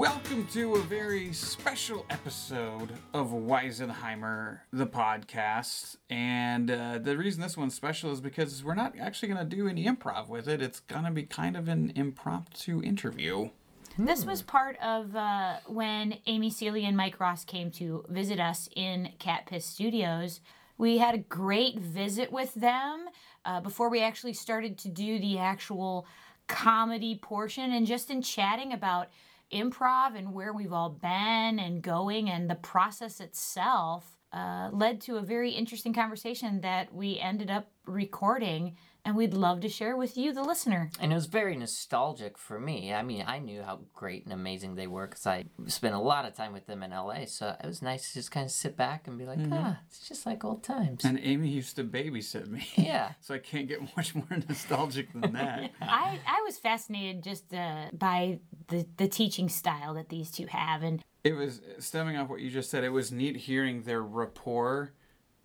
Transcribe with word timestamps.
Welcome 0.00 0.46
to 0.54 0.76
a 0.76 0.80
very 0.80 1.30
special 1.34 2.06
episode 2.08 2.88
of 3.12 3.32
Weisenheimer, 3.32 4.60
the 4.72 4.86
podcast. 4.86 5.98
And 6.08 6.70
uh, 6.70 7.00
the 7.02 7.18
reason 7.18 7.42
this 7.42 7.54
one's 7.54 7.74
special 7.74 8.10
is 8.10 8.22
because 8.22 8.64
we're 8.64 8.74
not 8.74 8.98
actually 8.98 9.28
going 9.28 9.46
to 9.46 9.56
do 9.56 9.68
any 9.68 9.84
improv 9.84 10.30
with 10.30 10.48
it. 10.48 10.62
It's 10.62 10.80
going 10.80 11.04
to 11.04 11.10
be 11.10 11.24
kind 11.24 11.54
of 11.54 11.68
an 11.68 11.92
impromptu 11.94 12.82
interview. 12.82 13.50
This 13.98 14.24
was 14.24 14.40
part 14.40 14.78
of 14.82 15.14
uh, 15.14 15.56
when 15.66 16.14
Amy 16.24 16.48
Seeley 16.48 16.86
and 16.86 16.96
Mike 16.96 17.20
Ross 17.20 17.44
came 17.44 17.70
to 17.72 18.06
visit 18.08 18.40
us 18.40 18.70
in 18.74 19.12
Cat 19.18 19.44
Piss 19.44 19.66
Studios. 19.66 20.40
We 20.78 20.96
had 20.96 21.14
a 21.14 21.18
great 21.18 21.78
visit 21.78 22.32
with 22.32 22.54
them 22.54 23.04
uh, 23.44 23.60
before 23.60 23.90
we 23.90 24.00
actually 24.00 24.32
started 24.32 24.78
to 24.78 24.88
do 24.88 25.18
the 25.18 25.36
actual 25.36 26.06
comedy 26.46 27.16
portion 27.16 27.70
and 27.70 27.86
just 27.86 28.08
in 28.08 28.22
chatting 28.22 28.72
about 28.72 29.08
improv 29.52 30.16
and 30.16 30.32
where 30.32 30.52
we've 30.52 30.72
all 30.72 30.90
been 30.90 31.58
and 31.58 31.82
going 31.82 32.30
and 32.30 32.48
the 32.48 32.54
process 32.54 33.20
itself 33.20 34.16
uh, 34.32 34.70
led 34.72 35.00
to 35.00 35.16
a 35.16 35.22
very 35.22 35.50
interesting 35.50 35.92
conversation 35.92 36.60
that 36.60 36.94
we 36.94 37.18
ended 37.18 37.50
up 37.50 37.70
recording 37.86 38.76
and 39.04 39.16
we'd 39.16 39.34
love 39.34 39.60
to 39.60 39.68
share 39.68 39.96
with 39.96 40.16
you, 40.16 40.32
the 40.32 40.42
listener. 40.42 40.90
And 41.00 41.12
it 41.12 41.14
was 41.14 41.26
very 41.26 41.56
nostalgic 41.56 42.36
for 42.36 42.58
me. 42.60 42.92
I 42.92 43.02
mean, 43.02 43.24
I 43.26 43.38
knew 43.38 43.62
how 43.62 43.80
great 43.94 44.24
and 44.24 44.32
amazing 44.32 44.74
they 44.74 44.86
were 44.86 45.06
because 45.06 45.26
I 45.26 45.44
spent 45.66 45.94
a 45.94 45.98
lot 45.98 46.24
of 46.24 46.34
time 46.34 46.52
with 46.52 46.66
them 46.66 46.82
in 46.82 46.90
LA. 46.90 47.24
So 47.26 47.54
it 47.62 47.66
was 47.66 47.82
nice 47.82 48.08
to 48.08 48.14
just 48.14 48.30
kind 48.30 48.44
of 48.44 48.50
sit 48.52 48.76
back 48.76 49.06
and 49.06 49.18
be 49.18 49.24
like, 49.24 49.38
ah, 49.52 49.78
it's 49.86 50.08
just 50.08 50.26
like 50.26 50.44
old 50.44 50.62
times. 50.62 51.04
And 51.04 51.18
Amy 51.22 51.48
used 51.48 51.76
to 51.76 51.84
babysit 51.84 52.48
me. 52.48 52.66
Yeah. 52.76 53.12
so 53.20 53.34
I 53.34 53.38
can't 53.38 53.68
get 53.68 53.80
much 53.96 54.14
more 54.14 54.26
nostalgic 54.48 55.12
than 55.12 55.32
that. 55.32 55.70
I, 55.80 56.18
I 56.26 56.42
was 56.44 56.58
fascinated 56.58 57.22
just 57.22 57.52
uh, 57.54 57.86
by 57.92 58.40
the, 58.68 58.86
the 58.96 59.08
teaching 59.08 59.48
style 59.48 59.94
that 59.94 60.08
these 60.08 60.30
two 60.30 60.46
have. 60.46 60.82
And 60.82 61.02
It 61.24 61.32
was 61.32 61.60
stemming 61.78 62.16
off 62.16 62.28
what 62.28 62.40
you 62.40 62.50
just 62.50 62.70
said. 62.70 62.84
It 62.84 62.90
was 62.90 63.10
neat 63.10 63.36
hearing 63.36 63.82
their 63.82 64.02
rapport 64.02 64.92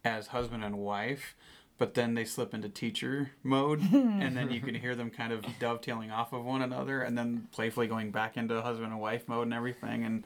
as 0.04 0.28
husband 0.28 0.64
and 0.64 0.78
wife, 0.78 1.36
but 1.78 1.94
then 1.94 2.14
they 2.14 2.24
slip 2.24 2.54
into 2.54 2.70
teacher 2.70 3.32
mode, 3.44 3.82
and 3.94 4.36
then 4.36 4.52
you 4.52 4.62
can 4.62 4.76
hear 4.76 4.96
them 4.96 5.10
kind 5.10 5.34
of 5.34 5.46
dovetailing 5.60 6.12
off 6.12 6.34
of 6.34 6.44
one 6.46 6.62
another, 6.62 7.02
and 7.02 7.18
then 7.18 7.48
playfully 7.52 7.88
going 7.88 8.12
back 8.12 8.38
into 8.38 8.62
husband 8.62 8.92
and 8.92 9.02
wife 9.02 9.28
mode 9.28 9.44
and 9.48 9.54
everything. 9.54 10.04
And 10.04 10.24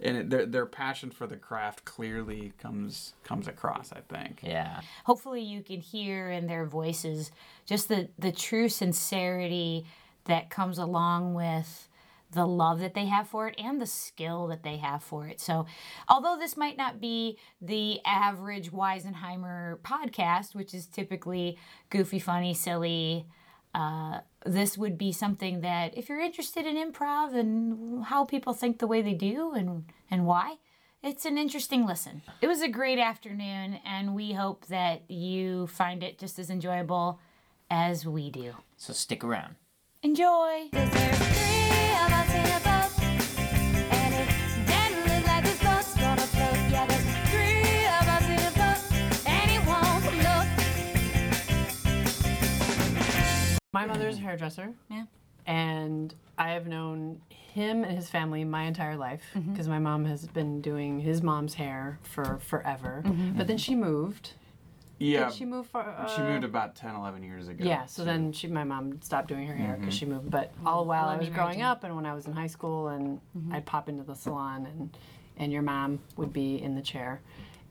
and 0.00 0.16
it, 0.16 0.30
their 0.30 0.46
their 0.46 0.66
passion 0.66 1.10
for 1.10 1.26
the 1.26 1.36
craft 1.36 1.84
clearly 1.84 2.52
comes 2.58 3.14
comes 3.24 3.48
across. 3.48 3.92
I 3.92 4.00
think. 4.08 4.40
Yeah. 4.42 4.80
hopefully 5.04 5.42
you 5.42 5.62
can 5.62 5.80
hear 5.80 6.30
in 6.30 6.46
their 6.46 6.66
voices 6.66 7.30
just 7.66 7.88
the, 7.88 8.08
the 8.18 8.32
true 8.32 8.68
sincerity 8.68 9.84
that 10.24 10.50
comes 10.50 10.78
along 10.78 11.34
with 11.34 11.88
the 12.32 12.46
love 12.46 12.80
that 12.80 12.94
they 12.94 13.06
have 13.06 13.28
for 13.28 13.48
it 13.48 13.54
and 13.58 13.80
the 13.80 13.86
skill 13.86 14.46
that 14.48 14.62
they 14.62 14.76
have 14.76 15.02
for 15.02 15.26
it. 15.26 15.40
So, 15.40 15.66
although 16.08 16.36
this 16.38 16.56
might 16.56 16.76
not 16.76 17.00
be 17.00 17.38
the 17.60 18.00
average 18.04 18.70
Weisenheimer 18.70 19.78
podcast, 19.80 20.54
which 20.54 20.74
is 20.74 20.86
typically 20.86 21.58
goofy, 21.90 22.18
funny, 22.18 22.54
silly, 22.54 23.26
uh, 23.74 24.20
this 24.44 24.76
would 24.76 24.98
be 24.98 25.12
something 25.12 25.60
that 25.60 25.96
if 25.96 26.08
you're 26.08 26.20
interested 26.20 26.66
in 26.66 26.76
improv 26.76 27.34
and 27.34 28.04
how 28.04 28.24
people 28.24 28.52
think 28.52 28.78
the 28.78 28.86
way 28.86 29.02
they 29.02 29.14
do 29.14 29.52
and, 29.54 29.84
and 30.10 30.26
why, 30.26 30.56
it's 31.02 31.24
an 31.24 31.38
interesting 31.38 31.86
listen. 31.86 32.22
It 32.40 32.48
was 32.48 32.60
a 32.60 32.68
great 32.68 32.98
afternoon, 32.98 33.78
and 33.84 34.14
we 34.14 34.32
hope 34.32 34.66
that 34.66 35.08
you 35.10 35.68
find 35.68 36.02
it 36.02 36.18
just 36.18 36.38
as 36.38 36.50
enjoyable 36.50 37.20
as 37.70 38.04
we 38.04 38.30
do. 38.30 38.54
So 38.76 38.92
stick 38.92 39.22
around. 39.22 39.54
Enjoy! 40.02 40.68
My 53.78 53.86
mother's 53.86 54.16
a 54.16 54.20
hairdresser. 54.20 54.72
Yeah. 54.90 55.04
And 55.46 56.12
I 56.36 56.50
have 56.50 56.66
known 56.66 57.20
him 57.28 57.84
and 57.84 57.96
his 57.96 58.10
family 58.10 58.42
my 58.42 58.64
entire 58.64 58.96
life 58.96 59.22
mm-hmm. 59.36 59.52
because 59.52 59.68
my 59.68 59.78
mom 59.78 60.04
has 60.04 60.26
been 60.26 60.60
doing 60.60 60.98
his 60.98 61.22
mom's 61.22 61.54
hair 61.54 62.00
for 62.02 62.40
forever. 62.40 63.04
Mm-hmm. 63.06 63.38
But 63.38 63.46
then 63.46 63.56
she 63.56 63.76
moved. 63.76 64.32
Yeah. 64.98 65.26
Did 65.26 65.34
she 65.34 65.44
move 65.44 65.66
for? 65.68 65.80
Uh, 65.80 66.08
She 66.08 66.20
moved 66.22 66.44
about 66.44 66.74
10, 66.74 66.94
11 66.96 67.22
years 67.22 67.46
ago. 67.48 67.64
Yeah, 67.64 67.86
so 67.86 68.04
then 68.04 68.32
she, 68.32 68.48
my 68.48 68.64
mom 68.64 69.00
stopped 69.02 69.28
doing 69.28 69.46
her 69.46 69.54
hair 69.54 69.76
because 69.78 69.94
she 69.94 70.04
moved. 70.06 70.30
But 70.30 70.52
all 70.66 70.82
the 70.82 70.88
while 70.88 71.06
I 71.08 71.16
was 71.16 71.28
growing 71.28 71.62
up, 71.62 71.84
and 71.84 71.94
when 71.94 72.04
I 72.06 72.14
was 72.14 72.26
in 72.26 72.32
high 72.32 72.46
school, 72.48 72.88
and 72.88 73.20
I'd 73.52 73.64
pop 73.66 73.88
into 73.88 74.02
the 74.02 74.14
salon, 74.14 74.66
and 74.66 74.96
and 75.40 75.52
your 75.52 75.62
mom 75.62 76.00
would 76.16 76.32
be 76.32 76.60
in 76.60 76.74
the 76.74 76.82
chair. 76.82 77.20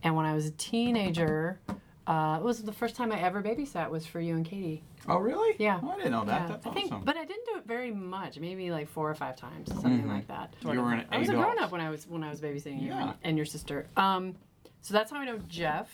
And 0.04 0.16
when 0.16 0.26
I 0.26 0.34
was 0.34 0.46
a 0.46 0.52
teenager, 0.52 1.60
uh, 2.08 2.38
it 2.40 2.44
was 2.44 2.64
the 2.64 2.72
first 2.72 2.96
time 2.96 3.12
I 3.12 3.20
ever 3.20 3.42
babysat 3.44 3.90
was 3.90 4.06
for 4.06 4.22
you 4.22 4.36
and 4.36 4.46
Katie. 4.46 4.84
Oh, 5.10 5.18
really? 5.18 5.56
Yeah. 5.60 5.80
Oh, 5.84 5.90
I 5.90 5.96
didn't 5.98 6.12
know 6.12 6.24
that. 6.26 6.42
Yeah, 6.44 6.48
That's 6.48 6.66
I 6.66 6.70
awesome. 6.70 6.90
think, 6.90 7.06
but 7.06 7.18
I 7.18 7.26
didn't 7.26 7.46
do 7.46 7.58
it 7.58 7.66
very 7.68 7.92
much. 7.92 8.40
Maybe 8.40 8.72
like 8.72 8.88
four 8.88 9.10
or 9.10 9.16
five 9.16 9.36
times, 9.36 9.70
something 9.74 10.08
like 10.08 10.28
that. 10.30 10.54
You 10.62 10.82
were 10.82 10.94
an 10.94 11.06
I 11.12 11.18
was 11.18 11.28
a 11.28 11.34
grown 11.34 11.60
up 11.60 11.72
when 11.74 11.82
I 11.82 11.90
was 11.90 12.08
when 12.08 12.24
I 12.24 12.30
was 12.30 12.40
babysitting 12.40 12.82
you 12.82 12.88
Yeah. 12.90 13.02
and, 13.02 13.14
and 13.24 13.38
your 13.38 13.46
sister. 13.46 13.88
Um, 13.98 14.36
so 14.82 14.94
that's 14.94 15.12
how 15.12 15.18
I 15.18 15.26
know 15.26 15.40
Jeff. 15.50 15.90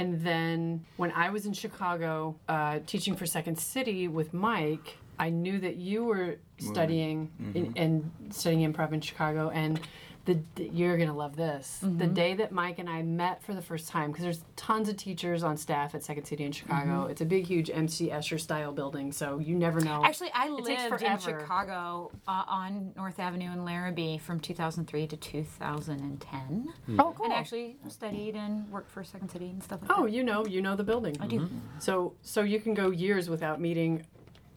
And 0.00 0.18
then 0.22 0.86
when 0.96 1.12
I 1.12 1.28
was 1.28 1.44
in 1.44 1.52
Chicago 1.52 2.34
uh, 2.48 2.78
teaching 2.86 3.14
for 3.14 3.26
Second 3.26 3.58
City 3.58 4.08
with 4.08 4.32
Mike, 4.32 4.96
I 5.18 5.28
knew 5.28 5.60
that 5.60 5.76
you 5.76 6.04
were 6.04 6.38
studying 6.58 7.30
in, 7.54 7.74
and 7.76 8.10
studying 8.30 8.72
improv 8.72 8.94
in 8.94 9.02
Chicago. 9.02 9.50
And 9.50 9.78
the, 10.24 10.38
the 10.54 10.68
you're 10.68 10.96
gonna 10.98 11.16
love 11.16 11.36
this. 11.36 11.78
The 11.80 11.88
mm-hmm. 11.88 12.14
day 12.14 12.34
that 12.34 12.52
Mike 12.52 12.78
and 12.78 12.88
I 12.88 13.02
met 13.02 13.42
for 13.42 13.54
the 13.54 13.62
first 13.62 13.88
time, 13.88 14.10
because 14.10 14.24
there's 14.24 14.44
tons 14.56 14.88
of 14.88 14.96
teachers 14.96 15.42
on 15.42 15.56
staff 15.56 15.94
at 15.94 16.02
Second 16.02 16.24
City 16.24 16.44
in 16.44 16.52
Chicago. 16.52 17.02
Mm-hmm. 17.02 17.10
It's 17.10 17.20
a 17.20 17.24
big, 17.24 17.46
huge 17.46 17.70
MC 17.70 18.10
Escher 18.10 18.38
style 18.38 18.72
building, 18.72 19.12
so 19.12 19.38
you 19.38 19.54
never 19.54 19.80
know. 19.80 20.04
Actually, 20.04 20.30
I 20.34 20.46
It 20.46 20.52
lived 20.52 21.02
in. 21.02 21.18
Chicago 21.18 22.10
uh, 22.28 22.44
on 22.46 22.92
North 22.96 23.18
Avenue 23.18 23.50
in 23.52 23.64
Larrabee 23.64 24.18
from 24.18 24.40
2003 24.40 25.06
to 25.08 25.16
2010. 25.16 26.74
Hmm. 26.86 27.00
oh, 27.00 27.14
cool. 27.16 27.26
And 27.26 27.34
actually 27.34 27.76
studied 27.88 28.36
and 28.36 28.70
worked 28.70 28.90
for 28.90 29.02
Second 29.02 29.30
City 29.30 29.50
and 29.50 29.62
stuff 29.62 29.80
like 29.82 29.88
that. 29.88 29.98
Oh, 29.98 30.04
that. 30.04 30.12
you 30.12 30.22
know, 30.22 30.46
you 30.46 30.60
know 30.60 30.76
the 30.76 30.84
building. 30.84 31.16
I 31.20 31.26
do. 31.26 31.40
Mm-hmm. 31.40 31.58
So, 31.78 32.14
so 32.22 32.42
you 32.42 32.60
can 32.60 32.74
go 32.74 32.90
years 32.90 33.28
without 33.28 33.60
meeting 33.60 34.06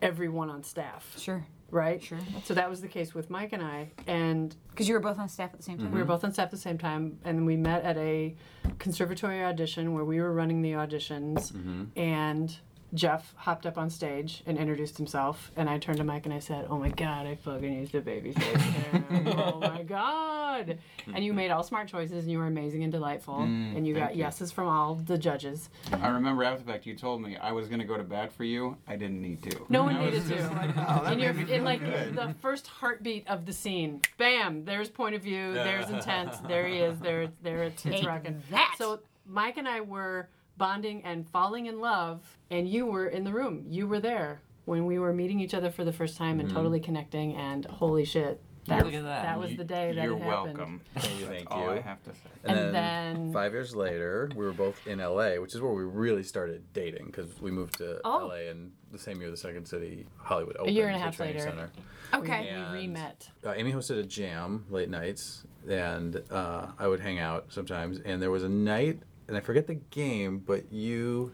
everyone 0.02 0.50
on 0.50 0.64
staff, 0.64 1.16
Sure. 1.18 1.46
Right? 1.74 2.02
Sure. 2.02 2.20
So 2.46 2.54
that 2.54 2.70
was 2.70 2.82
the 2.82 2.88
case 2.88 3.14
with 3.14 3.30
Mike 3.30 3.52
and 3.52 3.62
I, 3.64 3.92
and 4.08 4.56
Because 4.70 4.88
you 4.88 4.94
were 4.94 5.00
both 5.00 5.20
on 5.20 5.28
staff 5.28 5.52
at 5.52 5.58
the 5.58 5.64
same 5.64 5.78
time. 5.78 5.92
we 5.92 6.00
were 6.00 6.06
both 6.06 6.24
on 6.24 6.32
staff 6.32 6.46
at 6.46 6.52
the 6.52 6.58
same 6.58 6.78
time, 6.78 7.20
and 7.26 7.46
we 7.46 7.58
met 7.58 7.84
at 7.84 7.98
a 7.98 8.36
conservatory 8.80 9.44
audition 9.44 9.94
where 9.94 10.06
we 10.06 10.22
were 10.22 10.34
running 10.34 10.62
the 10.62 10.72
auditions, 10.74 11.52
mm-hmm. 11.52 11.84
and 12.00 12.58
Jeff 12.94 13.34
hopped 13.36 13.66
up 13.66 13.78
on 13.78 13.90
stage 13.90 14.44
and 14.46 14.58
introduced 14.58 14.98
himself, 14.98 15.52
and 15.56 15.68
I 15.68 15.80
turned 15.80 15.98
to 15.98 16.04
Mike 16.04 16.26
and 16.26 16.34
I 16.34 16.40
said, 16.40 16.68
"Oh 16.70 16.78
my 16.78 16.90
God, 16.90 17.26
I 17.26 17.36
fucking 17.36 17.74
used 17.74 17.92
to 17.94 18.02
babysit 18.02 18.38
him. 18.38 19.28
oh 19.36 19.60
my 19.60 19.82
God!" 19.84 20.33
And 20.54 21.24
you 21.24 21.32
mm-hmm. 21.32 21.36
made 21.38 21.52
all 21.52 21.64
smart 21.64 21.88
choices, 21.88 22.24
and 22.24 22.32
you 22.32 22.38
were 22.38 22.48
amazing 22.48 22.84
and 22.84 22.92
delightful, 22.92 23.36
mm, 23.36 23.76
and 23.76 23.86
you 23.86 23.96
got 23.96 24.16
you. 24.16 24.24
yeses 24.24 24.52
from 24.52 24.68
all 24.68 24.96
the 24.96 25.18
judges. 25.18 25.70
I 25.92 26.10
remember 26.10 26.44
after 26.44 26.64
the 26.64 26.72
fact 26.72 26.86
you 26.86 26.96
told 26.96 27.22
me 27.22 27.38
I 27.38 27.52
was 27.52 27.68
going 27.68 27.80
to 27.80 27.86
go 27.86 27.98
to 27.98 28.04
bat 28.04 28.32
for 28.32 28.44
you. 28.44 28.78
I 28.88 28.96
didn't 28.96 29.22
need 29.22 29.44
to. 29.44 29.66
No 29.70 29.84
one 29.84 30.00
needed 30.00 30.26
to. 30.28 30.50
like, 30.50 30.72
oh, 30.78 31.12
in 31.12 31.20
your 31.20 31.34
made 31.34 31.40
me 31.42 31.46
feel 31.46 31.56
in 31.56 31.64
like 31.64 31.80
good. 31.80 32.16
the 32.16 32.34
first 32.42 32.68
heartbeat 32.68 33.28
of 33.28 33.46
the 33.46 33.54
scene. 33.54 34.02
Bam! 34.18 34.66
There's 34.66 34.90
point 34.90 35.16
of 35.16 35.22
view. 35.22 35.54
There's 35.54 35.90
intent. 35.90 36.32
There 36.48 36.68
he 36.68 36.78
is. 36.78 37.00
There, 37.00 37.30
there 37.42 37.64
it's, 37.64 37.86
it's 37.86 38.06
rocking. 38.06 38.42
that. 38.52 38.76
So 38.78 39.00
Mike 39.26 39.58
and 39.58 39.68
I 39.68 39.82
were 39.82 40.30
bonding 40.58 41.04
and 41.04 41.28
falling 41.30 41.66
in 41.66 41.80
love, 41.80 42.38
and 42.50 42.68
you 42.68 42.86
were 42.86 43.08
in 43.08 43.24
the 43.24 43.32
room. 43.32 43.66
You 43.68 43.88
were 43.88 44.00
there 44.00 44.42
when 44.66 44.86
we 44.86 45.00
were 45.00 45.14
meeting 45.14 45.40
each 45.40 45.54
other 45.54 45.72
for 45.72 45.84
the 45.84 45.94
first 45.94 46.18
time 46.18 46.40
and 46.40 46.48
mm-hmm. 46.48 46.58
totally 46.58 46.80
connecting. 46.80 47.36
And 47.36 47.66
holy 47.66 48.06
shit, 48.06 48.42
that, 48.68 48.86
Look 48.86 48.94
at 48.94 49.04
that. 49.04 49.24
that 49.24 49.40
was 49.40 49.56
the 49.56 49.64
day 49.64 49.94
that 49.94 50.04
You're 50.04 50.18
it 50.18 50.22
happened. 50.24 50.58
welcome. 50.58 50.82
Thank 50.96 51.20
you, 51.20 51.26
thank 51.26 51.50
That's 51.50 51.52
all 51.52 51.64
you. 51.74 51.80
I 51.80 51.82
have 51.82 52.04
to 52.04 52.10
say. 52.12 52.18
And, 52.46 52.58
And 52.60 52.76
then, 52.76 53.14
then- 53.24 53.34
five 53.34 53.52
years 53.52 53.76
later, 53.76 54.30
we 54.36 54.46
were 54.46 54.54
both 54.54 54.86
in 54.88 55.00
LA, 55.00 55.36
which 55.40 55.54
is 55.56 55.62
where 55.62 55.72
we 55.74 55.84
really 55.84 56.24
started 56.24 56.64
dating 56.74 57.08
because 57.08 57.40
we 57.42 57.52
moved 57.52 57.78
to 57.80 58.00
Oh. 58.06 58.28
LA 58.28 58.50
and 58.50 58.72
the 58.92 58.98
same 59.00 59.20
year 59.22 59.30
the 59.32 59.38
Second 59.38 59.66
City 59.68 60.06
Hollywood 60.18 60.56
opened. 60.58 60.70
A 60.70 60.74
year 60.74 60.88
and 60.88 60.96
a 60.96 61.00
the 61.00 61.04
half 61.06 61.16
training 61.18 61.36
later. 61.38 61.50
Center. 61.50 61.70
Okay. 62.14 62.46
Yeah. 62.46 62.58
We 62.60 62.64
And- 62.66 62.74
re-met. 62.74 63.30
Uh, 63.46 63.54
Amy 63.56 63.72
hosted 63.74 64.00
a 64.00 64.04
jam 64.04 64.66
late 64.70 64.90
nights, 64.90 65.46
and 65.68 66.22
uh, 66.32 66.68
I 66.80 66.88
would 66.88 67.00
hang 67.00 67.20
out 67.20 67.48
sometimes. 67.50 68.00
And 68.00 68.22
there 68.22 68.32
was 68.32 68.44
a 68.44 68.50
night, 68.50 69.00
and 69.28 69.36
I 69.36 69.40
forget 69.40 69.68
the 69.68 69.76
game, 69.76 70.40
but 70.40 70.72
you 70.72 71.34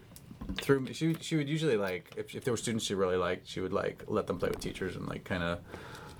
threw 0.56 0.80
me. 0.80 0.92
She 0.94 1.14
she 1.20 1.36
would 1.36 1.48
usually 1.48 1.76
like 1.76 2.12
if, 2.16 2.34
if 2.34 2.42
there 2.44 2.52
were 2.52 2.56
students 2.58 2.84
she 2.84 2.94
really 2.94 3.16
liked, 3.16 3.46
she 3.46 3.60
would 3.60 3.72
like 3.72 4.04
let 4.08 4.26
them 4.26 4.38
play 4.38 4.48
with 4.48 4.58
teachers 4.60 4.96
and 4.96 5.06
like 5.06 5.22
kind 5.24 5.42
of 5.42 5.60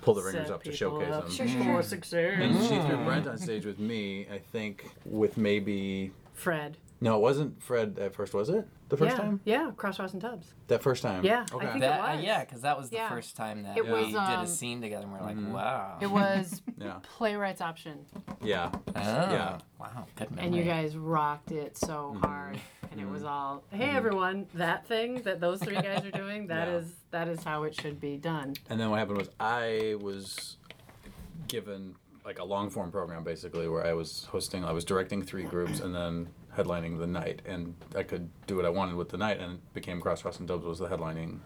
pull 0.01 0.13
the 0.13 0.23
ringers 0.23 0.49
up 0.49 0.63
to 0.63 0.73
showcase 0.73 1.11
up. 1.11 1.25
them. 1.25 1.31
Sure, 1.33 1.47
sure, 1.47 1.61
mm. 1.61 1.63
sure. 1.65 1.83
Success. 1.83 2.39
And 2.39 2.59
she 2.61 2.67
threw 2.67 2.97
mm. 2.97 3.05
Brent 3.05 3.27
on 3.27 3.37
stage 3.37 3.65
with 3.65 3.79
me, 3.79 4.27
I 4.31 4.39
think, 4.39 4.89
with 5.05 5.37
maybe 5.37 6.11
Fred. 6.33 6.77
no, 6.99 7.15
it 7.15 7.21
wasn't 7.21 7.61
Fred 7.61 7.97
at 7.99 8.15
first, 8.15 8.33
was 8.33 8.49
it? 8.49 8.67
The 8.91 8.97
first 8.97 9.15
yeah, 9.15 9.21
time? 9.21 9.39
yeah, 9.45 9.71
Crossroads 9.77 10.11
and 10.11 10.21
Tubbs. 10.21 10.53
That 10.67 10.83
first 10.83 11.01
time. 11.01 11.23
Yeah, 11.23 11.45
I 11.55 11.65
think 11.65 11.79
That, 11.79 11.99
it 11.99 12.03
uh, 12.11 12.15
was. 12.17 12.25
yeah, 12.25 12.41
because 12.43 12.61
that 12.63 12.77
was 12.77 12.89
the 12.89 12.97
Yeah. 12.97 13.07
first 13.07 13.37
time 13.37 13.63
that 13.63 13.77
It 13.77 13.85
we 13.85 13.91
was, 13.91 14.07
did 14.07 14.15
um, 14.17 14.43
a 14.43 14.47
scene 14.47 14.81
together, 14.81 15.03
and 15.05 15.13
we're 15.13 15.21
like, 15.21 15.37
Mm-hmm. 15.37 15.53
wow. 15.53 15.97
It 16.01 16.11
was 16.11 16.61
Yeah. 16.77 16.99
playwrights 17.03 17.61
option, 17.61 18.05
Yeah. 18.43 18.69
Oh, 18.73 18.91
Yeah. 18.97 19.59
Wow. 19.79 20.07
Good 20.17 20.31
memory. 20.31 20.45
and 20.45 20.53
you 20.55 20.63
guys 20.65 20.97
rocked 20.97 21.53
it 21.53 21.77
so 21.77 22.11
Mm-hmm. 22.15 22.25
hard, 22.25 22.59
and 22.91 22.99
it 22.99 23.07
was 23.09 23.23
all, 23.23 23.63
hey 23.71 23.91
everyone, 23.91 24.47
that 24.55 24.85
thing 24.87 25.21
that 25.21 25.39
those 25.39 25.61
three 25.63 25.75
guys 25.81 26.03
are 26.05 26.11
doing, 26.11 26.47
that 26.47 26.67
Yeah. 26.67 26.75
is 26.75 26.93
that 27.11 27.29
is 27.29 27.45
how 27.45 27.63
it 27.63 27.73
should 27.73 28.01
be 28.01 28.17
done. 28.17 28.55
And 28.69 28.77
then 28.77 28.89
what 28.89 28.99
happened 28.99 29.19
was 29.19 29.29
I 29.39 29.95
was 30.01 30.57
given 31.47 31.95
like 32.25 32.39
a 32.39 32.43
long 32.43 32.69
form 32.69 32.91
program 32.91 33.23
basically 33.23 33.67
where 33.69 33.85
I 33.85 33.93
was 33.93 34.25
hosting, 34.31 34.63
I 34.65 34.71
was 34.73 34.83
directing 34.83 35.23
three 35.23 35.43
groups 35.43 35.79
and 35.79 35.95
then 35.95 36.27
headlining 36.57 36.99
the 36.99 37.07
night, 37.07 37.41
and 37.45 37.73
I 37.95 38.03
could 38.03 38.29
do 38.47 38.55
what 38.55 38.65
I 38.65 38.69
wanted 38.69 38.95
with 38.95 39.09
the 39.09 39.17
night, 39.17 39.39
and 39.39 39.53
it 39.53 39.73
became 39.73 40.01
Cross 40.01 40.25
Ross 40.25 40.39
and 40.39 40.47
Dubs 40.47 40.65
was 40.65 40.79
the 40.79 40.87
headlining 40.87 41.39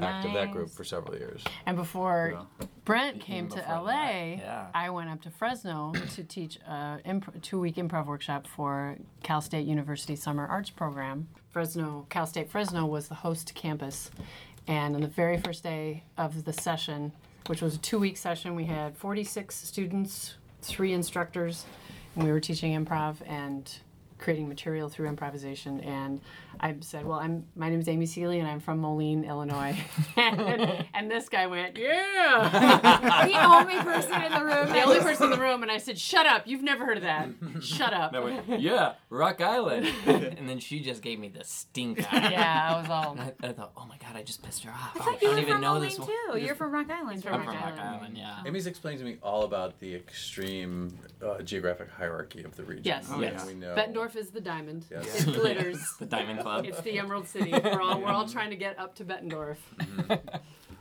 act 0.00 0.24
of 0.24 0.32
that 0.32 0.50
group 0.52 0.68
Nice. 0.68 0.76
for 0.76 0.84
several 0.84 1.14
years. 1.16 1.44
And 1.66 1.76
before 1.76 2.32
Yeah. 2.60 2.66
Brent 2.84 3.20
came 3.20 3.48
to 3.48 3.56
before 3.56 3.74
LA, 3.74 3.86
that, 3.86 4.38
yeah. 4.38 4.66
I 4.72 4.88
went 4.90 5.10
up 5.10 5.20
to 5.22 5.30
Fresno 5.30 5.92
to 6.14 6.24
teach 6.24 6.56
a 6.66 7.00
imp- 7.04 7.42
two-week 7.42 7.76
improv 7.76 8.06
workshop 8.06 8.46
for 8.46 8.96
Cal 9.22 9.40
State 9.42 9.66
University 9.66 10.16
Summer 10.16 10.46
Arts 10.46 10.70
Program. 10.70 11.28
Fresno, 11.50 12.06
Cal 12.08 12.26
State 12.26 12.48
Fresno 12.48 12.86
was 12.86 13.08
the 13.08 13.14
host 13.16 13.54
campus, 13.54 14.10
and 14.66 14.94
on 14.94 15.02
the 15.02 15.08
very 15.08 15.38
first 15.38 15.62
day 15.64 16.04
of 16.16 16.44
the 16.44 16.52
session, 16.52 17.12
which 17.48 17.60
was 17.60 17.74
a 17.74 17.78
two-week 17.78 18.16
session, 18.16 18.54
we 18.54 18.64
had 18.64 18.96
46 18.96 19.54
students, 19.54 20.34
three 20.62 20.92
instructors, 20.94 21.66
and 22.14 22.24
we 22.24 22.30
were 22.32 22.40
teaching 22.40 22.72
improv 22.82 23.16
and 23.26 23.78
creating 24.20 24.48
material 24.48 24.88
through 24.88 25.08
improvisation. 25.08 25.80
And 25.80 26.20
I 26.58 26.76
said, 26.80 27.06
"Well, 27.06 27.18
I'm 27.18 27.44
my 27.54 27.68
name 27.70 27.80
is 27.80 27.88
Amy 27.88 28.06
Seeley, 28.06 28.38
and 28.40 28.48
I'm 28.48 28.60
from 28.60 28.78
Moline, 28.78 29.24
Illinois." 29.24 29.76
and, 30.16 30.86
and 30.94 31.10
this 31.10 31.28
guy 31.28 31.46
went, 31.46 31.76
"Yeah." 31.78 32.48
the 33.26 33.44
only 33.44 33.76
person 33.82 34.22
in 34.22 34.32
the 34.32 34.44
room. 34.44 34.68
the 34.72 34.82
only 34.82 35.00
person 35.00 35.24
in 35.24 35.30
the 35.30 35.40
room, 35.40 35.62
and 35.62 35.70
I 35.70 35.78
said, 35.78 35.98
"Shut 35.98 36.26
up! 36.26 36.46
You've 36.46 36.62
never 36.62 36.84
heard 36.84 36.96
of 36.96 37.02
that. 37.04 37.28
Shut 37.62 37.92
up." 37.92 38.14
I 38.14 38.20
went, 38.20 38.60
yeah, 38.60 38.94
Rock 39.10 39.40
Island. 39.40 39.86
and 40.06 40.48
then 40.48 40.58
she 40.58 40.80
just 40.80 41.02
gave 41.02 41.18
me 41.18 41.28
the 41.28 41.44
stink 41.44 42.00
eye. 42.12 42.30
yeah, 42.32 42.74
I 42.74 42.80
was 42.80 42.90
all. 42.90 43.12
And 43.12 43.20
I, 43.20 43.32
I 43.42 43.52
thought, 43.52 43.72
oh 43.76 43.86
my 43.86 43.96
god, 43.98 44.16
I 44.16 44.22
just 44.22 44.42
pissed 44.42 44.64
her 44.64 44.70
off. 44.70 44.92
I 44.96 45.00
I, 45.00 45.04
thought 45.04 45.22
you 45.22 45.28
don't 45.28 45.38
even 45.38 45.52
from 45.54 45.60
know 45.60 45.74
Moline 45.74 45.88
this 45.90 45.98
one. 45.98 46.08
too. 46.32 46.38
You're 46.38 46.54
from 46.54 46.72
Rock 46.72 46.90
Island. 46.90 47.22
from 47.22 47.34
I'm 47.34 47.40
Rock 47.40 47.48
from 47.48 47.56
Rock 47.56 47.78
Island. 47.78 47.96
Island, 48.00 48.18
yeah. 48.18 48.42
Amy's 48.46 48.66
explained 48.66 48.98
to 48.98 49.04
me 49.04 49.18
all 49.22 49.44
about 49.44 49.78
the 49.78 49.94
extreme 49.94 50.98
uh, 51.24 51.42
geographic 51.42 51.90
hierarchy 51.90 52.42
of 52.44 52.56
the 52.56 52.64
region. 52.64 52.84
Yes. 52.84 53.08
Oh, 53.10 53.20
Yes. 53.20 53.46
We 53.46 53.54
know. 53.54 53.74
Bettendorf 53.74 54.16
is 54.16 54.30
the 54.30 54.40
diamond. 54.40 54.86
Yes. 54.90 55.26
It 55.26 55.34
glitters. 55.34 55.78
The 55.98 56.06
Diamond 56.06 56.39
Club. 56.40 56.64
It's 56.66 56.80
the 56.80 56.98
Emerald 56.98 57.26
City. 57.28 57.52
We're 57.52 57.80
all 57.80 58.00
we're 58.00 58.08
all 58.08 58.28
trying 58.28 58.50
to 58.50 58.56
get 58.56 58.78
up 58.78 58.94
to 58.96 59.04
Bettendorf. 59.04 59.56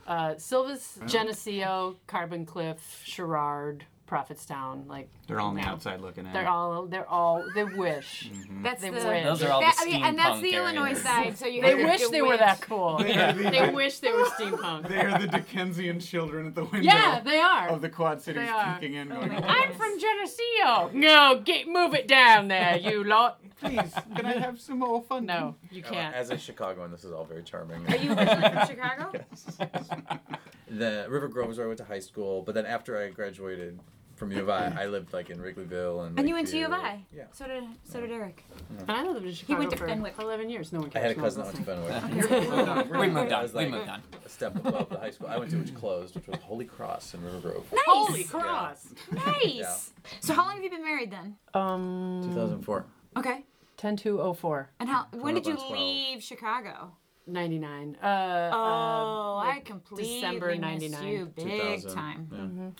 Uh, 0.08 0.36
Silvis, 0.38 0.98
Geneseo, 1.06 1.96
Carbon 2.08 2.44
Cliff, 2.44 3.04
Sherrard, 3.06 3.86
Prophetstown, 4.10 4.88
like 4.88 5.08
They're 5.28 5.40
all 5.40 5.50
on 5.50 5.56
the 5.56 5.62
now. 5.62 5.74
outside 5.74 6.02
looking 6.02 6.26
in. 6.26 6.34
They're 6.34 6.48
all 6.50 6.88
they're 6.88 7.08
all 7.08 7.44
they 7.54 7.64
wish. 7.64 8.30
Mm-hmm. 8.34 8.64
That's 8.64 8.82
They 8.82 8.90
the. 8.90 8.96
wish. 8.96 9.24
Those 9.24 9.44
are 9.44 9.52
all 9.52 9.62
that, 9.62 9.76
the 9.78 9.82
I 9.84 9.86
mean, 9.94 10.04
and 10.04 10.18
that's 10.18 10.38
steampunk 10.38 10.42
the 10.42 10.56
Illinois 10.56 10.94
side. 10.96 11.38
So 11.38 11.46
you 11.46 11.62
They 11.62 11.70
have 11.70 11.78
to 11.80 11.86
wish 11.86 12.10
they 12.10 12.22
were 12.24 12.38
that 12.38 12.62
cool. 12.62 12.98
They 12.98 13.16
are 13.16 13.34
the- 13.34 13.50
They 13.52 13.70
wish 13.70 14.00
they 14.00 14.12
were 14.12 14.26
steampunk. 14.26 14.88
They 14.90 15.00
are 15.02 15.20
the 15.20 15.28
Dickensian 15.28 16.00
children 16.00 16.48
at 16.48 16.56
the 16.56 16.64
window 16.64 16.80
Yeah, 16.92 17.20
they 17.20 17.40
are. 17.40 17.70
of 17.70 17.82
the 17.82 17.90
Quad 17.90 18.22
Cities 18.22 18.42
They 18.44 18.50
are. 18.50 18.80
peeking 18.80 18.96
in, 18.96 19.12
Oh 19.12 19.16
going, 19.16 19.30
my 19.34 19.38
I'm 19.48 19.74
from 19.74 19.98
Geneseo. 20.00 20.90
No, 20.94 21.42
get 21.46 21.68
move 21.68 21.94
it 21.94 22.08
down 22.08 22.48
there, 22.48 22.78
you 22.78 23.04
lot. 23.16 23.40
please, 23.60 23.94
can 24.16 24.26
I 24.26 24.34
have 24.40 24.60
some 24.60 24.80
more 24.80 25.02
fun? 25.04 25.26
No, 25.26 25.56
you 25.70 25.84
Oh, 25.86 25.92
can't. 25.92 26.16
As 26.16 26.30
a 26.32 26.38
Chicagoan, 26.38 26.92
this 26.92 27.04
is 27.04 27.12
all 27.12 27.26
very 27.26 27.44
charming. 27.44 27.86
Are 27.92 27.96
you 27.98 28.14
originally 28.14 28.50
from 28.50 28.68
Chicago? 28.68 29.12
Yes. 29.60 29.90
the 30.70 31.06
River 31.10 31.28
Grove 31.28 31.52
is 31.52 31.58
where 31.58 31.66
I 31.66 31.68
went 31.68 31.80
to 31.80 31.84
high 31.86 32.00
school, 32.00 32.42
but 32.42 32.56
then 32.56 32.66
after 32.66 32.98
I 32.98 33.10
graduated 33.10 33.80
from 34.20 34.32
U 34.34 34.42
of 34.42 34.50
I, 34.50 34.74
I 34.82 34.86
lived 34.88 35.14
like 35.14 35.30
in 35.30 35.40
Wrigleyville 35.40 36.06
and. 36.06 36.20
And 36.20 36.28
you 36.28 36.36
went 36.36 36.48
to 36.50 36.58
U 36.58 36.66
of 36.66 36.74
I. 36.74 37.06
Yeah. 37.16 37.24
So 37.32 37.48
did 37.48 37.64
so 37.90 38.02
did 38.02 38.12
Eric. 38.12 38.44
And 38.80 38.92
I 38.92 39.04
lived 39.04 39.26
in 39.26 39.34
Chicago 39.34 39.54
He 39.54 39.60
went 39.68 39.72
to 39.72 39.78
Fenwick 39.78 40.14
for 40.16 40.22
Fenwick. 40.22 40.40
11 40.40 40.50
years. 40.50 40.74
No 40.74 40.80
one 40.82 40.90
I 40.90 40.92
cares. 40.92 41.04
had 41.08 41.18
a 41.18 41.20
cousin 41.20 41.44
that 41.44 41.54
went 41.54 41.58
to. 41.58 42.28
Fenwick. 42.28 42.92
we 43.00 43.08
moved 43.08 43.32
I 43.32 43.36
on. 43.38 43.42
was 43.44 43.54
We 43.54 43.60
like 43.62 43.70
moved 43.72 43.90
on. 43.90 44.04
a 44.26 44.30
step 44.30 44.56
above 44.58 44.90
the 44.90 45.00
high 45.00 45.10
school. 45.12 45.28
I 45.28 45.38
went 45.38 45.50
to 45.52 45.58
which 45.58 45.74
closed, 45.74 46.16
which 46.16 46.28
was 46.28 46.38
Holy 46.42 46.66
Cross 46.66 47.14
in 47.14 47.24
River 47.24 47.40
Grove. 47.40 47.66
Nice. 47.72 47.82
Holy 47.88 48.24
cross. 48.26 48.88
Nice. 49.12 49.92
So 50.20 50.34
how 50.34 50.44
long 50.44 50.56
have 50.56 50.64
you 50.64 50.70
been 50.70 50.84
married 50.84 51.12
then? 51.12 51.36
Um, 51.54 52.22
2004. 52.26 52.86
Okay. 53.18 53.46
10 53.78 53.96
to 53.98 54.34
04. 54.34 54.70
And 54.82 54.90
how? 54.90 55.08
When 55.12 55.34
did 55.34 55.48
you 55.48 55.54
up 55.54 55.60
12. 55.60 55.72
leave 55.72 56.22
Chicago? 56.24 56.92
99. 57.32 57.98
Uh, 58.02 58.06
Oh, 58.06 58.58
uh, 58.58 59.44
I 59.44 59.48
like 59.56 59.66
completely 59.66 60.16
December 60.22 60.56
99. 60.56 61.08
you 61.08 61.26
big 61.28 61.46
2000. 61.82 61.94
time. 61.94 62.28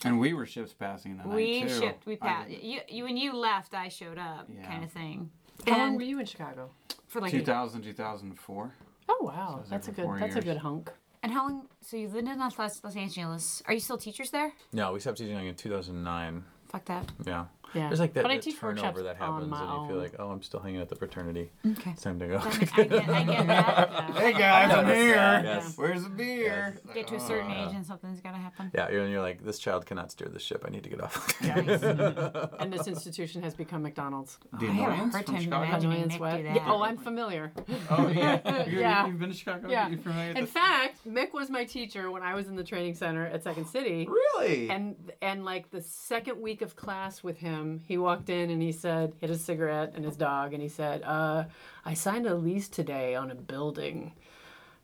Yeah. 0.02 0.08
And 0.08 0.18
we 0.20 0.32
were 0.34 0.46
ships 0.46 0.72
passing 0.72 1.12
in 1.12 1.18
the 1.18 1.28
We 1.28 1.60
night 1.60 1.68
too. 1.70 1.78
shipped. 1.80 2.06
We 2.06 2.14
I 2.14 2.16
passed. 2.16 2.50
You, 2.50 2.80
you 2.88 3.04
when 3.04 3.16
you 3.16 3.34
left, 3.36 3.74
I 3.74 3.88
showed 3.88 4.18
up, 4.18 4.48
Yeah. 4.54 4.66
kind 4.66 4.84
of 4.84 4.90
thing. 4.92 5.30
How 5.66 5.78
long 5.78 5.88
And 5.88 5.96
were 5.96 6.02
you 6.02 6.18
in 6.18 6.26
Chicago? 6.26 6.70
for 7.06 7.20
like. 7.20 7.32
2000, 7.32 7.82
2004. 7.82 8.74
Oh 9.08 9.16
wow, 9.24 9.58
was 9.60 9.68
that's 9.68 9.88
a 9.88 9.92
good. 9.92 10.04
four 10.04 10.18
That's 10.20 10.36
a 10.36 10.40
good 10.40 10.58
hunk. 10.58 10.90
And 11.22 11.32
how 11.32 11.48
long? 11.48 11.66
So 11.82 11.96
you 11.96 12.08
lived 12.08 12.28
in 12.28 12.38
Los, 12.38 12.56
Los 12.58 12.96
Angeles. 12.96 13.62
Are 13.66 13.74
you 13.74 13.80
still 13.80 13.98
teachers 13.98 14.30
there? 14.30 14.52
No, 14.72 14.92
we 14.92 15.00
stopped 15.00 15.18
teaching 15.18 15.34
like 15.34 15.44
in 15.46 15.54
2009. 15.56 16.44
Fuck 16.68 16.84
that. 16.86 17.10
Yeah. 17.26 17.46
Yeah. 17.74 17.88
There's 17.88 18.00
like 18.00 18.14
that, 18.14 18.22
But 18.22 18.30
I 18.30 18.36
that 18.36 18.42
teach 18.42 18.58
turnover 18.58 18.82
workshops 18.88 19.02
that 19.04 19.16
happens, 19.16 19.42
and 19.42 19.50
my 19.50 19.58
you 19.82 19.88
feel 19.88 19.96
like, 19.98 20.14
oh, 20.18 20.30
I'm 20.30 20.42
still 20.42 20.60
hanging 20.60 20.80
at 20.80 20.88
the 20.88 20.96
fraternity. 20.96 21.50
Okay. 21.66 21.90
It's 21.92 22.02
time 22.02 22.18
to 22.20 22.26
go. 22.26 22.38
I 22.42 22.84
get, 22.84 23.08
I 23.08 23.22
get 23.24 23.46
that. 23.46 24.10
Hey 24.16 24.32
guys, 24.32 24.72
I'm 24.74 24.86
here. 24.86 25.14
yes. 25.14 25.76
Where's 25.76 26.02
the 26.02 26.08
beer? 26.08 26.76
Get 26.94 27.06
to 27.08 27.16
a 27.16 27.20
certain 27.20 27.50
Uh, 27.50 27.66
age 27.68 27.74
and 27.74 27.84
something's 27.86 28.20
gotta 28.20 28.38
happen. 28.38 28.70
Yeah, 28.74 28.90
you're, 28.90 29.02
and 29.02 29.10
you're 29.12 29.20
like, 29.22 29.44
this 29.44 29.58
child 29.58 29.86
cannot 29.86 30.10
steer 30.10 30.28
the 30.28 30.38
ship. 30.38 30.64
I 30.66 30.70
need 30.70 30.82
to 30.84 30.90
get 30.90 31.00
off. 31.02 31.34
and 32.60 32.72
this 32.72 32.86
institution 32.86 33.42
has 33.42 33.54
become 33.54 33.82
McDonald's. 33.82 34.38
The 34.58 34.66
I 34.66 34.70
have 34.70 34.88
a 34.88 34.92
annoyance 34.92 35.12
hard 35.14 35.26
from 35.26 35.34
time 35.34 35.44
Chicago? 35.44 35.64
imagining 35.68 35.92
Annoyance 35.92 36.12
Nick 36.12 36.20
what? 36.20 36.36
do 36.36 36.42
Yeah, 36.42 36.54
that. 36.54 36.62
oh, 36.68 36.82
I'm 36.82 36.96
familiar. 36.96 37.52
Oh 37.90 38.08
yeah. 38.08 38.66
You, 38.68 38.78
Yeah. 38.80 39.06
You've 39.06 39.18
been 39.18 39.30
to 39.30 39.36
Chicago. 39.36 39.68
Yeah. 39.68 39.88
You 39.88 39.98
familiar 39.98 40.32
In 40.32 40.46
fact, 40.46 41.06
Mick 41.06 41.32
was 41.32 41.50
my 41.50 41.64
teacher 41.64 42.10
when 42.10 42.22
I 42.22 42.34
was 42.34 42.48
in 42.48 42.56
the 42.56 42.64
training 42.64 42.94
center 42.94 43.26
at 43.26 43.42
Second 43.44 43.66
City. 43.66 44.08
Really? 44.08 44.70
And 44.70 44.96
and 45.22 45.44
like 45.44 45.70
the 45.70 45.82
second 45.82 46.40
week 46.40 46.62
of 46.62 46.76
class 46.76 47.22
with 47.22 47.36
him, 47.38 47.59
he 47.86 47.98
walked 47.98 48.28
in 48.28 48.50
and 48.50 48.62
he 48.62 48.72
said, 48.72 49.14
hit 49.20 49.30
had 49.30 49.36
a 49.36 49.38
cigarette 49.38 49.92
and 49.94 50.04
his 50.04 50.16
dog, 50.16 50.52
and 50.52 50.62
he 50.62 50.68
said, 50.68 51.02
uh, 51.02 51.44
"I 51.84 51.94
signed 51.94 52.26
a 52.26 52.34
lease 52.34 52.68
today 52.68 53.14
on 53.14 53.30
a 53.30 53.34
building." 53.34 54.12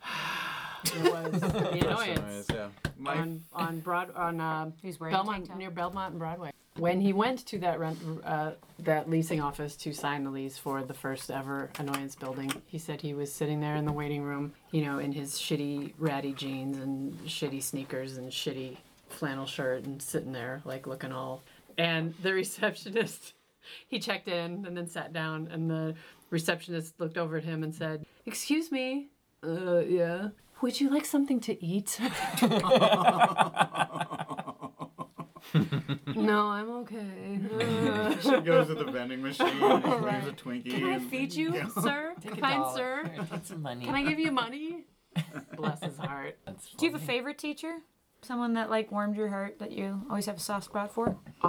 it 0.85 1.13
was 1.13 1.41
the 1.41 1.71
annoyance 1.71 2.47
yeah. 2.53 2.69
My 2.99 3.17
on 3.19 3.43
on 3.53 3.81
Broad 3.81 4.15
on 4.15 4.41
uh, 4.41 4.71
He's 4.83 5.01
wearing 5.01 5.15
Belmont 5.15 5.57
near 5.57 5.71
Belmont 5.71 6.13
and 6.13 6.19
Broadway. 6.19 6.51
When 6.77 7.01
he 7.01 7.15
went 7.15 7.47
to 7.47 7.59
that 7.61 7.81
rent 7.81 7.99
uh, 8.25 8.53
that 8.81 9.09
leasing 9.09 9.41
office 9.41 9.77
to 9.77 9.93
sign 9.93 10.25
the 10.25 10.31
lease 10.31 10.59
for 10.59 10.83
the 10.83 10.95
first 10.95 11.31
ever 11.31 11.71
annoyance 11.79 12.15
building, 12.15 12.53
he 12.67 12.79
said 12.79 13.01
he 13.01 13.15
was 13.15 13.33
sitting 13.33 13.61
there 13.61 13.77
in 13.77 13.87
the 13.87 13.93
waiting 13.93 14.23
room, 14.23 14.53
you 14.71 14.85
know, 14.85 14.99
in 14.99 15.13
his 15.13 15.35
shitty 15.35 15.95
ratty 15.99 16.33
jeans 16.33 16.77
and 16.77 17.15
shitty 17.27 17.63
sneakers 17.63 18.19
and 18.19 18.31
shitty 18.31 18.77
flannel 19.09 19.47
shirt 19.47 19.85
and 19.85 20.03
sitting 20.03 20.33
there 20.33 20.61
like 20.65 20.87
looking 20.87 21.13
all 21.13 21.43
and 21.79 22.15
the 22.23 22.33
receptionist 22.43 23.35
he 23.89 23.99
checked 23.99 24.29
in 24.29 24.65
and 24.67 24.77
then 24.77 24.89
sat 24.89 25.13
down 25.13 25.49
and 25.51 25.71
the 25.71 25.95
receptionist 26.31 26.99
looked 27.01 27.19
over 27.19 27.37
at 27.37 27.45
him 27.45 27.63
and 27.63 27.75
said, 27.75 28.05
"Excuse 28.25 28.71
me. 28.73 29.09
Uh 29.43 29.79
yeah. 29.81 30.29
Would 30.63 30.81
you 30.81 30.89
like 30.91 31.05
something 31.05 31.41
to 31.41 31.65
eat?" 31.65 32.01
no, 36.15 36.49
I'm 36.49 36.71
okay. 36.83 37.41
Uh, 37.61 38.19
she 38.21 38.41
goes 38.41 38.67
to 38.69 38.75
the 38.75 38.91
vending 38.91 39.23
machine 39.23 39.47
and 39.63 39.83
grabs 39.83 40.27
a 40.29 40.33
Twinkie. 40.33 40.71
Can 40.71 40.85
I 40.85 40.93
and- 40.95 41.11
feed 41.11 41.35
you, 41.35 41.55
Yeah. 41.55 41.69
sir? 41.69 42.15
Take 42.21 42.39
a 42.39 42.41
Kind 42.41 42.63
dollar. 42.63 42.77
sir? 42.77 43.11
Here, 43.15 43.27
Take 43.31 43.45
some 43.47 43.63
money. 43.63 43.85
Can 43.85 43.95
I 43.95 44.03
give 44.03 44.19
you 44.19 44.33
money? 44.33 44.85
Bless 45.57 45.83
his 45.83 45.97
heart. 45.97 46.37
That's 46.47 46.69
Do 46.73 46.87
you 46.87 46.93
have 46.93 47.01
a 47.01 47.05
favorite 47.05 47.39
teacher? 47.39 47.77
Someone 48.27 48.55
that 48.55 48.71
like 48.71 48.91
warmed 48.91 49.17
your 49.17 49.29
heart 49.29 49.61
that 49.61 49.71
you 49.71 50.03
always 50.11 50.27
have 50.27 50.37
a 50.37 50.41
soft 50.41 50.65
spot 50.65 50.91
for? 50.93 51.17
Uh, 51.45 51.47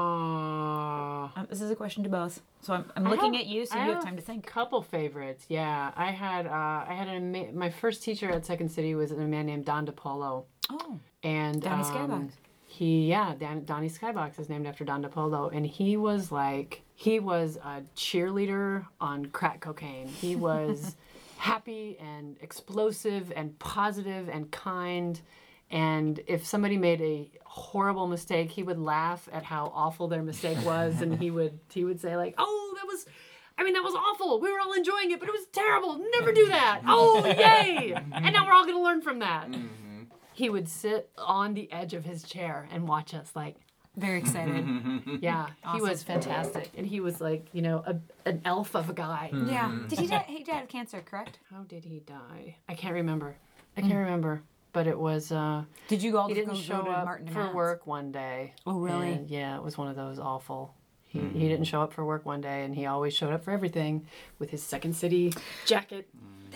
Um, 1.36 1.48
this 1.50 1.62
is 1.62 1.72
a 1.72 1.75
question 1.75 2.03
to 2.03 2.10
both. 2.10 2.41
So 2.62 2.74
I'm, 2.74 2.86
I'm 2.96 3.03
looking 3.05 3.34
have- 3.34 3.41
at 3.41 3.48
you, 3.48 3.65
so 3.65 3.75
I 3.75 3.79
you 3.79 3.86
have 3.86 3.96
have 3.96 4.03
time 4.03 4.15
to 4.15 4.22
think. 4.22 4.46
couple 4.46 4.81
favorites. 4.84 5.46
Yeah, 5.50 5.91
I 5.96 6.12
had 6.12 6.46
uh, 6.46 6.86
I 6.88 6.93
had 6.93 7.07
an 7.07 7.36
ama- 7.36 7.51
my 7.53 7.69
first 7.69 8.03
teacher 8.03 8.29
at 8.29 8.46
Second 8.46 8.69
City 8.69 8.93
was 8.96 9.12
a 9.12 9.15
man 9.15 9.46
named 9.48 9.65
Don 9.65 9.88
DePollo, 9.88 10.46
Oh, 10.69 11.00
and 11.24 11.62
Donnie 11.62 11.84
um, 11.84 11.89
Skybox. 11.91 12.31
He 12.67 13.07
yeah, 13.07 13.34
Dan, 13.39 13.65
Donnie 13.65 13.89
Skybox 13.89 14.39
is 14.39 14.48
named 14.50 14.67
after 14.67 14.84
Don 14.86 15.03
DePollo, 15.03 15.51
and 15.55 15.65
he 15.65 15.98
was 15.98 16.31
like 16.31 16.81
he 16.93 17.19
was 17.19 17.57
a 17.57 17.81
cheerleader 17.96 18.86
on 19.01 19.25
crack 19.27 19.62
cocaine. 19.62 20.07
He 20.07 20.36
was 20.36 20.96
happy 21.38 21.98
and 22.00 22.38
explosive 22.41 23.31
and 23.36 23.57
positive 23.57 24.29
and 24.29 24.51
kind. 24.51 25.19
And 25.69 26.19
if 26.27 26.45
somebody 26.45 26.77
made 26.77 27.01
a 27.01 27.29
horrible 27.43 28.07
mistake, 28.07 28.51
he 28.51 28.63
would 28.63 28.79
laugh 28.79 29.27
at 29.33 29.43
how 29.43 29.71
awful 29.75 30.07
their 30.07 30.24
mistake 30.24 30.57
was, 30.65 31.01
and 31.01 31.19
he 31.19 31.29
would 31.29 31.59
he 31.69 31.83
would 31.83 32.00
say 32.00 32.15
like, 32.15 32.36
"Oh, 32.38 32.74
that 32.77 32.88
was 32.88 33.05
I 33.57 33.63
mean, 33.63 33.74
that 33.74 33.83
was 33.83 33.95
awful. 33.95 34.39
We 34.39 34.51
were 34.51 34.59
all 34.59 34.74
enjoying 34.74 35.12
it, 35.12 35.19
but 35.19 35.29
it 35.29 35.31
was 35.31 35.45
terrible. 35.51 36.00
Never 36.12 36.31
do 36.31 36.47
that. 36.47 36.81
Oh, 36.86 37.25
yay! 37.25 37.93
And 38.12 38.33
now 38.33 38.45
we're 38.45 38.53
all 38.53 38.65
going 38.65 38.77
to 38.77 38.83
learn 38.83 39.01
from 39.01 39.19
that. 39.19 39.50
Mm-hmm. 39.50 40.03
He 40.33 40.50
would 40.50 40.69
sit 40.69 41.09
on 41.17 41.55
the 41.55 41.71
edge 41.71 41.95
of 41.95 42.05
his 42.05 42.21
chair 42.21 42.67
and 42.71 42.88
watch 42.88 43.15
us, 43.15 43.31
like, 43.36 43.55
Very 43.95 44.19
excited. 44.19 44.63
yeah, 45.21 45.47
he 45.74 45.81
was 45.81 46.03
fantastic. 46.03 46.69
And 46.77 46.86
he 46.86 47.00
was 47.00 47.19
like, 47.19 47.47
you 47.51 47.63
know, 47.63 47.83
a, 47.88 47.95
an 48.29 48.41
elf 48.45 48.75
of 48.75 48.91
a 48.91 48.93
guy. 48.93 49.31
yeah. 49.33 49.69
Mm-hmm. 49.69 49.88
Did 49.88 50.00
he 50.00 50.07
die? 50.07 50.25
He 50.27 50.43
died 50.43 50.63
of 50.63 50.69
cancer, 50.69 51.01
correct? 51.01 51.39
How 51.50 51.63
did 51.63 51.83
he 51.83 52.01
die? 52.01 52.57
I 52.69 52.75
can't 52.75 52.93
remember. 52.93 53.36
I 53.75 53.81
can't 53.81 53.93
mm. 53.93 54.03
remember. 54.05 54.43
But 54.74 54.86
it 54.88 55.00
was, 55.00 55.31
uh, 55.31 55.63
Did 55.88 56.03
you 56.03 56.17
all 56.17 56.27
he 56.27 56.33
didn't 56.36 56.53
go 56.53 56.59
show 56.59 56.83
to 56.83 56.89
up 56.91 57.05
Martin 57.05 57.27
for 57.27 57.33
Demats? 57.33 57.55
work 57.55 57.88
one 57.88 58.12
day. 58.12 58.53
Oh, 58.65 58.79
really? 58.79 59.13
And, 59.13 59.29
yeah, 59.29 59.55
it 59.55 59.63
was 59.63 59.77
one 59.77 59.88
of 59.88 59.95
those 59.95 60.19
awful. 60.19 60.74
He, 61.07 61.19
he 61.19 61.47
didn't 61.47 61.63
show 61.65 61.81
up 61.81 61.93
for 61.93 62.05
work 62.05 62.25
one 62.25 62.41
day, 62.41 62.63
and 62.63 62.75
he 62.75 62.86
always 62.86 63.13
showed 63.13 63.33
up 63.33 63.43
for 63.43 63.51
everything 63.51 64.05
with 64.39 64.50
his 64.51 64.62
Second 64.62 64.93
City 64.95 65.33
jacket. 65.65 66.09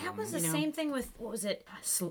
That 0.04 0.16
was 0.18 0.32
the 0.34 0.40
You 0.40 0.48
know. 0.48 0.52
same 0.54 0.72
thing 0.72 0.92
with 0.92 1.12
what 1.18 1.32
was 1.32 1.46
it? 1.46 1.66
Sl- 1.82 2.10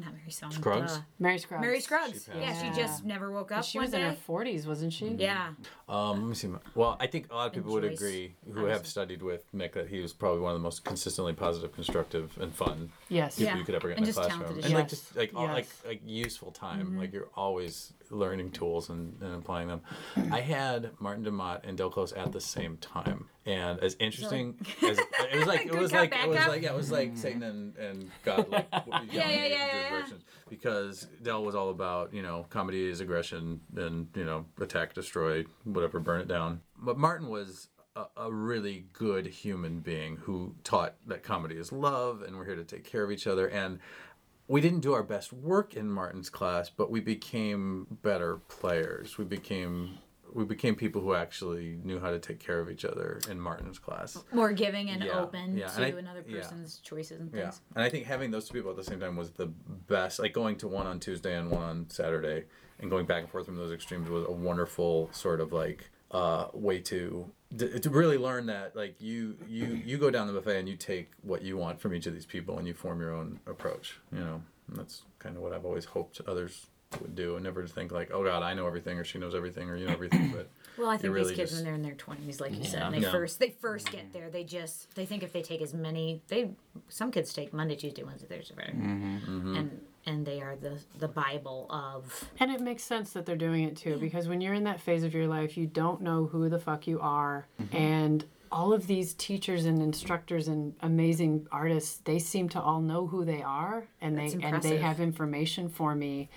not 0.00 0.12
Mary 0.14 0.30
Song. 0.30 0.50
Scruggs? 0.50 0.94
duh. 0.96 1.00
Mary 1.18 1.38
Scruggs. 1.38 1.60
Mary 1.62 1.80
Scruggs. 1.80 2.24
She 2.32 2.38
yeah, 2.40 2.46
passed. 2.52 2.64
she 2.76 2.80
just 2.82 3.04
never 3.04 3.30
woke 3.30 3.52
up. 3.52 3.64
She 3.64 3.78
one 3.78 3.86
was 3.86 3.94
in 3.94 4.00
her 4.00 4.16
40s, 4.28 4.66
wasn't 4.66 4.92
she? 4.92 5.08
Yeah. 5.18 5.48
Um, 5.88 6.20
let 6.22 6.28
me 6.28 6.34
see. 6.34 6.48
my- 6.48 6.58
Well, 6.74 6.96
I 7.00 7.06
think 7.06 7.30
a 7.30 7.34
lot 7.34 7.46
of 7.48 7.52
people 7.52 7.72
would 7.72 7.82
Joyce, 7.82 7.98
agree 8.00 8.34
who 8.52 8.64
have 8.66 8.86
studied 8.86 9.22
with 9.22 9.44
Mick 9.54 9.72
that 9.72 9.88
he 9.88 10.00
was 10.00 10.12
probably 10.12 10.40
one 10.40 10.52
of 10.52 10.58
the 10.58 10.62
most 10.62 10.84
consistently 10.84 11.32
positive, 11.32 11.72
constructive, 11.72 12.36
and 12.40 12.54
fun 12.54 12.90
Yes. 13.08 13.36
people 13.36 13.52
Yeah. 13.52 13.58
you 13.58 13.64
could 13.64 13.74
ever 13.74 13.88
get 13.88 13.98
And 13.98 14.04
in 14.06 14.10
a 14.10 14.12
just 14.12 14.18
classroom. 14.18 14.40
talented 14.42 14.64
And 14.64 14.74
as 14.74 14.80
like 14.80 14.88
just 14.88 15.16
like 15.16 15.34
all, 15.34 15.46
like 15.46 15.64
Yes. 15.66 15.82
like 15.86 16.00
useful 16.04 16.50
time. 16.52 16.98
Like 16.98 17.12
you're 17.12 17.28
always 17.34 17.92
learning 18.10 18.50
tools 18.50 18.90
and, 18.90 19.20
and 19.20 19.34
applying 19.34 19.68
them. 19.68 19.82
I 20.30 20.40
had 20.40 20.90
Martin 21.00 21.24
de 21.24 21.30
Maat 21.30 21.64
and 21.64 21.76
Del 21.76 21.90
Close 21.90 22.12
at 22.12 22.32
the 22.32 22.40
same 22.40 22.76
time. 22.78 23.28
And 23.44 23.78
as 23.80 23.96
interesting 24.00 24.56
as 24.82 24.98
it 24.98 25.38
was 25.38 25.46
like 25.46 25.66
it 25.66 25.74
was 25.74 25.92
like 25.92 26.14
it 26.14 26.28
was 26.28 26.38
cop? 26.38 26.48
like 26.48 26.62
yeah, 26.62 26.72
it 26.72 26.76
was 26.76 26.90
like 26.90 27.14
mm. 27.14 27.18
Satan 27.18 27.42
and, 27.44 27.76
and 27.76 28.10
God 28.24 28.48
like 28.50 28.66
yeah, 28.72 28.82
yeah, 29.12 29.30
yeah, 29.30 29.46
yeah, 29.46 29.90
yeah. 29.90 30.02
because 30.48 31.06
Del 31.22 31.44
was 31.44 31.54
all 31.54 31.70
about 31.70 32.12
you 32.12 32.22
know 32.22 32.46
comedy 32.50 32.88
is 32.88 33.00
aggression 33.00 33.60
and 33.76 34.08
you 34.16 34.24
know 34.24 34.46
attack, 34.60 34.94
destroy, 34.94 35.44
whatever, 35.64 36.00
burn 36.00 36.20
it 36.20 36.28
down. 36.28 36.60
But 36.76 36.98
Martin 36.98 37.28
was 37.28 37.68
a, 37.94 38.06
a 38.16 38.32
really 38.32 38.86
good 38.92 39.26
human 39.26 39.78
being 39.78 40.16
who 40.16 40.54
taught 40.64 40.96
that 41.06 41.22
comedy 41.22 41.56
is 41.56 41.70
love 41.70 42.22
and 42.22 42.36
we're 42.36 42.44
here 42.44 42.56
to 42.56 42.64
take 42.64 42.84
care 42.84 43.04
of 43.04 43.10
each 43.10 43.26
other 43.26 43.48
and. 43.48 43.78
We 44.48 44.60
didn't 44.60 44.80
do 44.80 44.92
our 44.92 45.02
best 45.02 45.32
work 45.32 45.74
in 45.74 45.90
Martin's 45.90 46.30
class, 46.30 46.70
but 46.70 46.90
we 46.90 47.00
became 47.00 47.86
better 48.02 48.36
players. 48.48 49.18
We 49.18 49.24
became 49.24 49.98
we 50.32 50.44
became 50.44 50.74
people 50.74 51.00
who 51.00 51.14
actually 51.14 51.78
knew 51.82 51.98
how 51.98 52.10
to 52.10 52.18
take 52.18 52.38
care 52.38 52.60
of 52.60 52.68
each 52.70 52.84
other 52.84 53.20
in 53.30 53.40
Martin's 53.40 53.78
class. 53.78 54.22
More 54.32 54.52
giving 54.52 54.90
and 54.90 55.02
Yeah, 55.02 55.20
open 55.20 55.56
yeah, 55.56 55.68
to 55.68 55.76
and 55.76 55.84
I- 55.84 55.98
another 55.98 56.22
yeah. 56.28 56.40
person's 56.42 56.78
choices 56.80 57.20
and 57.20 57.32
Yeah, 57.32 57.44
things. 57.44 57.60
and 57.74 57.82
I 57.82 57.88
think 57.88 58.04
having 58.04 58.30
those 58.32 58.46
two 58.46 58.52
people 58.54 58.70
at 58.70 58.76
the 58.76 58.84
same 58.84 59.00
time 59.00 59.16
was 59.16 59.30
the 59.30 59.46
best. 59.46 60.18
Like 60.18 60.34
going 60.34 60.56
to 60.58 60.68
one 60.68 60.86
on 60.86 61.00
Tuesday 61.00 61.36
and 61.38 61.50
one 61.50 61.62
on 61.62 61.90
Saturday, 61.90 62.44
and 62.80 62.90
going 62.90 63.06
back 63.06 63.22
and 63.22 63.30
forth 63.30 63.46
from 63.46 63.56
those 63.56 63.72
extremes 63.72 64.10
was 64.10 64.26
a 64.26 64.32
wonderful 64.32 65.08
sort 65.12 65.40
of 65.40 65.52
like 65.52 65.90
uh, 66.10 66.46
way 66.52 66.80
to 66.80 67.30
to 67.58 67.78
to 67.78 67.90
really 67.90 68.18
learn 68.18 68.46
that 68.46 68.74
like 68.76 69.00
you 69.00 69.36
you 69.48 69.80
you 69.84 69.98
go 69.98 70.10
down 70.10 70.26
the 70.26 70.32
buffet 70.32 70.58
and 70.58 70.68
you 70.68 70.76
take 70.76 71.10
what 71.22 71.42
you 71.42 71.56
want 71.56 71.80
from 71.80 71.94
each 71.94 72.06
of 72.06 72.12
these 72.14 72.26
people 72.26 72.58
and 72.58 72.66
you 72.66 72.74
form 72.74 73.00
your 73.00 73.12
own 73.14 73.40
approach. 73.46 73.98
You 74.12 74.20
know, 74.20 74.42
and 74.68 74.76
that's 74.76 75.02
kind 75.18 75.36
of 75.36 75.42
what 75.42 75.52
I've 75.52 75.64
always 75.64 75.84
hoped 75.84 76.20
others 76.26 76.66
would 77.00 77.14
do, 77.16 77.34
and 77.34 77.42
never 77.44 77.62
to 77.62 77.68
think 77.68 77.90
like, 77.92 78.10
oh 78.12 78.22
God, 78.24 78.42
I 78.44 78.54
know 78.54 78.66
everything 78.66 78.96
or 78.98 79.04
she 79.04 79.18
knows 79.18 79.34
everything 79.34 79.68
or 79.68 79.76
you 79.76 79.86
know 79.86 79.92
everything, 79.92 80.30
but. 80.34 80.48
Well, 80.78 80.90
I 80.90 80.98
think 80.98 81.14
really 81.14 81.28
these 81.30 81.36
kids 81.38 81.50
just- 81.52 81.62
when 81.62 81.64
they're 81.64 81.74
in 81.74 81.80
their 81.82 81.94
twenties, 81.94 82.38
like 82.38 82.54
you 82.54 82.62
said, 82.64 82.82
and 82.82 82.94
they 82.94 82.98
Yeah. 83.00 83.10
first 83.10 83.38
they 83.38 83.48
first 83.48 83.90
get 83.90 84.12
there, 84.12 84.28
they 84.28 84.44
just 84.44 84.94
they 84.94 85.06
think 85.06 85.22
if 85.22 85.32
they 85.32 85.40
take 85.40 85.62
as 85.62 85.72
many 85.72 86.20
they 86.28 86.50
some 86.90 87.10
kids 87.10 87.32
take 87.32 87.54
Monday, 87.54 87.76
Tuesday, 87.76 88.02
Wednesday, 88.02 88.26
Thursday, 88.28 88.54
Friday, 88.54 88.72
Mm-hmm. 88.74 89.56
and 89.56 89.80
and 90.06 90.24
they 90.24 90.40
are 90.40 90.56
the 90.56 90.78
the 90.98 91.08
Bible 91.08 91.66
of 91.70 92.28
And 92.38 92.50
it 92.50 92.60
makes 92.60 92.84
sense 92.84 93.12
that 93.12 93.26
they're 93.26 93.36
doing 93.36 93.64
it 93.64 93.76
too, 93.76 93.98
because 93.98 94.28
when 94.28 94.40
you're 94.40 94.54
in 94.54 94.64
that 94.64 94.80
phase 94.80 95.04
of 95.04 95.14
your 95.14 95.26
life, 95.26 95.56
you 95.56 95.66
don't 95.66 96.00
know 96.00 96.26
who 96.26 96.48
the 96.48 96.58
fuck 96.58 96.86
you 96.86 97.00
are. 97.00 97.46
Mm-hmm. 97.60 97.76
And 97.76 98.24
all 98.52 98.72
of 98.72 98.86
these 98.86 99.14
teachers 99.14 99.66
and 99.66 99.82
instructors 99.82 100.48
and 100.48 100.74
amazing 100.80 101.46
artists, 101.50 102.00
they 102.04 102.18
seem 102.18 102.48
to 102.50 102.60
all 102.60 102.80
know 102.80 103.06
who 103.06 103.24
they 103.24 103.42
are 103.42 103.88
and 104.00 104.16
they 104.16 104.28
That's 104.28 104.44
and 104.44 104.62
they 104.62 104.78
have 104.78 105.00
information 105.00 105.68
for 105.68 105.94
me. 105.94 106.30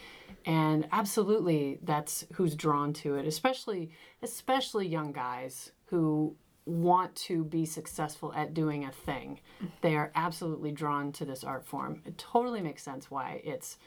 And 0.46 0.88
absolutely 0.92 1.80
that's 1.84 2.26
who's 2.34 2.56
drawn 2.56 2.94
to 2.94 3.16
it, 3.16 3.26
especially 3.28 3.92
especially 4.24 4.88
young 4.88 5.12
guys 5.12 5.72
who 5.86 6.36
want 6.70 7.16
to 7.16 7.44
be 7.44 7.66
successful 7.66 8.34
at 8.36 8.54
doing 8.54 8.86
a 8.86 8.92
thing. 8.92 9.40
They 9.82 9.96
are 9.96 10.12
absolutely 10.16 10.72
drawn 10.72 11.12
to 11.14 11.26
this 11.26 11.44
art 11.44 11.66
form. 11.66 12.02
It 12.06 12.18
totally 12.18 12.62
makes 12.62 12.84
sense 12.84 13.10
why 13.10 13.42
it's 13.44 13.78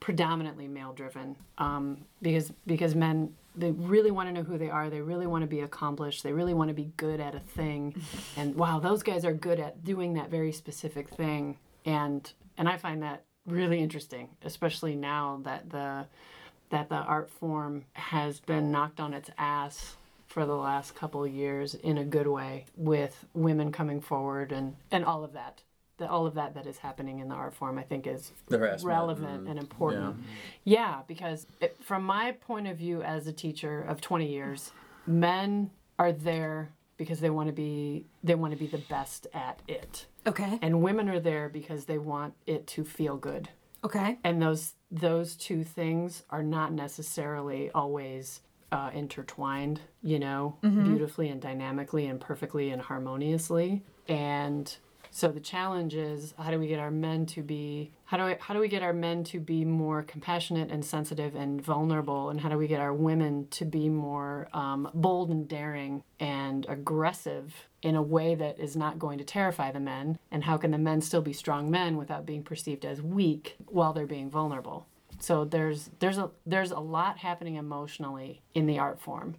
predominantly 0.00 0.68
male 0.68 0.92
driven 0.92 1.36
um, 1.58 2.04
because 2.20 2.52
because 2.66 2.94
men 2.94 3.32
they 3.54 3.70
really 3.70 4.10
want 4.10 4.28
to 4.28 4.32
know 4.32 4.42
who 4.42 4.58
they 4.58 4.68
are 4.68 4.90
they 4.90 5.00
really 5.00 5.26
want 5.26 5.40
to 5.40 5.46
be 5.46 5.60
accomplished 5.60 6.22
they 6.22 6.32
really 6.32 6.52
want 6.52 6.68
to 6.68 6.74
be 6.74 6.92
good 6.98 7.18
at 7.18 7.34
a 7.34 7.40
thing 7.40 7.94
and 8.36 8.54
wow 8.54 8.78
those 8.78 9.02
guys 9.02 9.24
are 9.24 9.32
good 9.32 9.58
at 9.58 9.82
doing 9.84 10.12
that 10.12 10.30
very 10.30 10.52
specific 10.52 11.08
thing 11.08 11.56
and 11.86 12.34
and 12.58 12.68
i 12.68 12.76
find 12.76 13.02
that 13.02 13.24
really 13.46 13.80
interesting 13.80 14.28
especially 14.44 14.94
now 14.94 15.40
that 15.44 15.70
the 15.70 16.04
that 16.68 16.88
the 16.90 16.96
art 16.96 17.30
form 17.30 17.84
has 17.94 18.40
been 18.40 18.70
knocked 18.70 19.00
on 19.00 19.14
its 19.14 19.30
ass 19.38 19.96
for 20.36 20.44
the 20.44 20.54
last 20.54 20.94
couple 20.94 21.24
of 21.24 21.32
years 21.32 21.74
in 21.76 21.96
a 21.96 22.04
good 22.04 22.26
way 22.26 22.66
with 22.76 23.24
women 23.32 23.72
coming 23.72 24.02
forward 24.02 24.52
and 24.52 24.76
and 24.90 25.02
all 25.02 25.24
of 25.24 25.32
that. 25.32 25.62
That 25.96 26.10
all 26.10 26.26
of 26.26 26.34
that 26.34 26.52
that 26.56 26.66
is 26.66 26.76
happening 26.76 27.20
in 27.20 27.28
the 27.30 27.34
art 27.34 27.54
form 27.54 27.78
i 27.78 27.82
think 27.82 28.06
is 28.06 28.32
The 28.48 28.58
harassment. 28.58 28.86
relevant 28.86 29.48
and 29.48 29.58
mm. 29.58 29.62
important. 29.62 30.16
Yeah, 30.64 31.00
because 31.08 31.46
it, 31.62 31.82
from 31.82 32.02
my 32.02 32.32
point 32.32 32.66
of 32.66 32.76
view 32.76 33.00
as 33.00 33.26
a 33.26 33.32
teacher 33.32 33.80
of 33.88 34.02
20 34.02 34.30
years 34.30 34.72
men 35.06 35.70
are 35.98 36.12
there 36.12 36.68
because 36.98 37.20
they 37.20 37.30
want 37.30 37.46
to 37.46 37.54
be 37.54 38.04
they 38.22 38.34
want 38.34 38.52
to 38.52 38.58
be 38.58 38.66
the 38.66 38.84
best 38.90 39.26
at 39.32 39.62
it. 39.66 40.04
Okay, 40.26 40.58
and 40.60 40.82
women 40.82 41.08
are 41.08 41.20
there 41.20 41.48
because 41.48 41.86
they 41.86 41.96
want 41.96 42.34
it 42.46 42.66
to 42.66 42.84
feel 42.84 43.16
good. 43.16 43.48
Okay, 43.82 44.18
and 44.22 44.42
those 44.42 44.74
those 44.90 45.34
two 45.34 45.64
things 45.64 46.24
are 46.28 46.42
not 46.42 46.74
necessarily 46.74 47.70
always 47.70 48.42
uh, 48.72 48.90
intertwined 48.92 49.80
you 50.02 50.18
know 50.18 50.56
beautifully 50.62 51.28
and 51.28 51.40
dynamically 51.40 52.06
and 52.06 52.20
perfectly 52.20 52.70
and 52.70 52.82
harmoniously. 52.82 53.82
And 54.08 54.74
so 55.10 55.28
the 55.28 55.40
challenge 55.40 55.94
is 55.94 56.34
how 56.38 56.50
do 56.50 56.58
we 56.58 56.66
get 56.66 56.78
our 56.78 56.90
men 56.90 57.24
to 57.26 57.42
be 57.42 57.90
how 58.04 58.18
do 58.18 58.22
I, 58.24 58.38
how 58.38 58.54
do 58.54 58.60
we 58.60 58.68
get 58.68 58.82
our 58.82 58.92
men 58.92 59.24
to 59.24 59.40
be 59.40 59.64
more 59.64 60.02
compassionate 60.02 60.70
and 60.70 60.84
sensitive 60.84 61.34
and 61.34 61.60
vulnerable? 61.60 62.30
And 62.30 62.40
how 62.40 62.48
do 62.50 62.58
we 62.58 62.68
get 62.68 62.80
our 62.80 62.92
women 62.92 63.48
to 63.52 63.64
be 63.64 63.88
more 63.88 64.48
um, 64.52 64.90
bold 64.94 65.30
and 65.30 65.48
daring 65.48 66.04
and 66.20 66.66
aggressive 66.68 67.66
in 67.82 67.96
a 67.96 68.02
way 68.02 68.34
that 68.34 68.60
is 68.60 68.76
not 68.76 68.98
going 68.98 69.18
to 69.18 69.24
terrify 69.24 69.72
the 69.72 69.80
men? 69.80 70.18
And 70.30 70.44
how 70.44 70.56
can 70.56 70.70
the 70.70 70.78
men 70.78 71.00
still 71.00 71.22
be 71.22 71.32
strong 71.32 71.70
men 71.70 71.96
without 71.96 72.26
being 72.26 72.44
perceived 72.44 72.84
as 72.84 73.02
weak 73.02 73.56
while 73.66 73.92
they're 73.92 74.06
being 74.06 74.30
vulnerable 74.30 74.86
so 75.18 75.44
there's 75.44 75.90
there's 75.98 76.18
a 76.18 76.30
there's 76.44 76.70
a 76.70 76.78
lot 76.80 77.18
happening 77.18 77.56
emotionally 77.56 78.42
in 78.54 78.66
the 78.66 78.78
art 78.78 79.00
form 79.00 79.36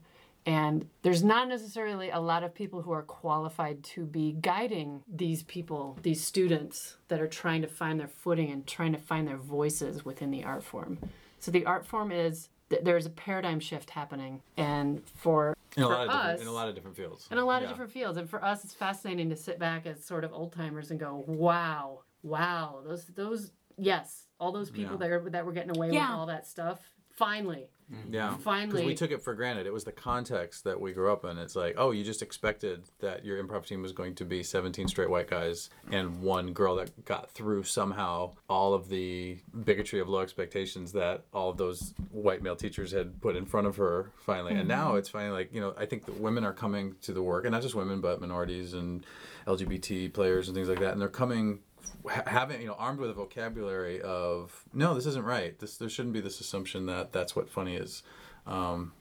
and 0.47 0.87
there's 1.01 1.25
not 1.25 1.49
necessarily 1.49 2.09
a 2.09 2.21
lot 2.21 2.41
of 2.41 2.55
people 2.55 2.81
who 2.81 2.93
are 2.93 3.01
qualified 3.01 3.83
to 3.83 4.05
be 4.05 4.31
guiding 4.31 5.03
these 5.13 5.43
people, 5.43 5.99
these 6.03 6.23
students 6.23 6.95
that 7.09 7.19
are 7.19 7.27
trying 7.27 7.61
to 7.63 7.67
find 7.67 7.99
their 7.99 8.07
footing 8.07 8.49
and 8.49 8.65
trying 8.65 8.93
to 8.93 8.97
find 8.97 9.27
their 9.27 9.35
voices 9.35 10.05
within 10.05 10.31
the 10.31 10.45
art 10.45 10.63
form. 10.63 10.99
So 11.39 11.51
the 11.51 11.65
art 11.65 11.85
form 11.85 12.13
is 12.13 12.47
there's 12.69 13.05
a 13.05 13.09
paradigm 13.09 13.59
shift 13.59 13.89
happening, 13.89 14.41
and 14.55 15.03
for 15.15 15.53
in 15.75 15.83
a 15.83 15.87
for 15.87 15.91
lot 15.93 16.01
of 16.03 16.07
different, 16.11 16.35
us- 16.35 16.41
in 16.41 16.47
a 16.47 16.51
lot 16.53 16.69
of 16.69 16.75
different 16.75 16.95
fields. 16.95 17.27
in 17.29 17.37
a 17.37 17.45
lot 17.45 17.61
of 17.61 17.67
different 17.67 17.91
fields. 17.91 18.17
And 18.17 18.29
for 18.29 18.41
us, 18.41 18.63
it's 18.63 18.73
fascinating 18.73 19.29
to 19.31 19.35
sit 19.35 19.59
back 19.59 19.85
as 19.85 20.01
sort 20.05 20.23
of 20.23 20.31
old 20.31 20.53
timers 20.53 20.91
and 20.91 20.99
go, 20.99 21.25
"Wow, 21.27 22.03
wow, 22.23 22.79
those 22.85 23.05
those 23.07 23.51
yes, 23.77 24.26
all 24.39 24.51
those 24.51 24.69
people 24.69 24.93
Yeah. 24.93 24.97
that 25.07 25.11
are, 25.11 25.29
that 25.31 25.45
were 25.45 25.51
getting 25.51 25.75
away 25.75 25.91
Yeah. 25.91 26.11
with 26.11 26.19
all 26.19 26.25
that 26.27 26.47
stuff. 26.47 26.79
Finally, 27.17 27.67
mm-hmm. 27.91 28.13
Yeah, 28.13 28.29
because 28.29 28.43
Finally- 28.43 28.85
we 28.85 28.93
took 28.93 29.09
it 29.09 29.23
for 29.23 29.33
granted. 29.33 29.65
It 29.65 29.73
was 29.73 29.85
the 29.85 29.91
context 29.91 30.65
that 30.65 30.79
we 30.79 30.93
grew 30.93 31.11
up 31.11 31.25
in. 31.25 31.39
It's 31.39 31.55
like, 31.55 31.73
oh, 31.75 31.89
you 31.89 32.03
just 32.03 32.21
expected 32.21 32.83
that 32.99 33.25
your 33.25 33.43
improv 33.43 33.65
team 33.65 33.81
was 33.81 33.91
going 33.91 34.13
to 34.15 34.25
be 34.25 34.43
17 34.43 34.87
straight 34.87 35.09
white 35.09 35.27
guys 35.27 35.71
and 35.91 36.21
one 36.21 36.53
girl 36.53 36.75
that 36.75 37.05
got 37.05 37.31
through 37.31 37.63
somehow 37.63 38.33
all 38.47 38.75
of 38.75 38.89
the 38.89 39.39
bigotry 39.63 39.99
of 39.99 40.07
low 40.07 40.19
expectations 40.19 40.91
that 40.91 41.23
all 41.33 41.49
of 41.49 41.57
those 41.57 41.95
white 42.11 42.43
male 42.43 42.55
teachers 42.55 42.91
had 42.91 43.19
put 43.19 43.35
in 43.35 43.47
front 43.47 43.65
of 43.65 43.77
her 43.77 44.11
finally. 44.19 44.53
And 44.53 44.67
now 44.67 44.89
mm-hmm. 44.89 44.97
it's 44.97 45.09
finally 45.09 45.31
like, 45.31 45.51
you 45.51 45.59
know, 45.59 45.73
I 45.75 45.87
think 45.87 46.05
that 46.05 46.19
women 46.19 46.43
are 46.43 46.53
coming 46.53 46.97
to 47.01 47.13
the 47.13 47.23
work, 47.23 47.45
and 47.45 47.51
not 47.51 47.63
just 47.63 47.73
women, 47.73 47.99
but 47.99 48.21
minorities 48.21 48.75
and 48.75 49.03
LGBT 49.47 50.13
players 50.13 50.49
and 50.49 50.55
things 50.55 50.69
like 50.69 50.81
that. 50.81 50.91
And 50.91 51.01
they're 51.01 51.07
coming 51.07 51.47
ha- 51.47 51.66
having 52.07 52.61
you 52.61 52.67
know 52.67 52.75
armed 52.77 52.99
with 52.99 53.09
a 53.09 53.13
vocabulary 53.13 54.01
of 54.01 54.63
no 54.73 54.93
this 54.93 55.05
isn't 55.05 55.25
right 55.25 55.59
this 55.59 55.77
there 55.77 55.89
shouldn't 55.89 56.13
be 56.13 56.21
this 56.21 56.39
assumption 56.39 56.85
that 56.85 57.11
that's 57.11 57.35
what 57.35 57.49
funny 57.49 57.75
is 57.75 58.03
um, 58.45 58.93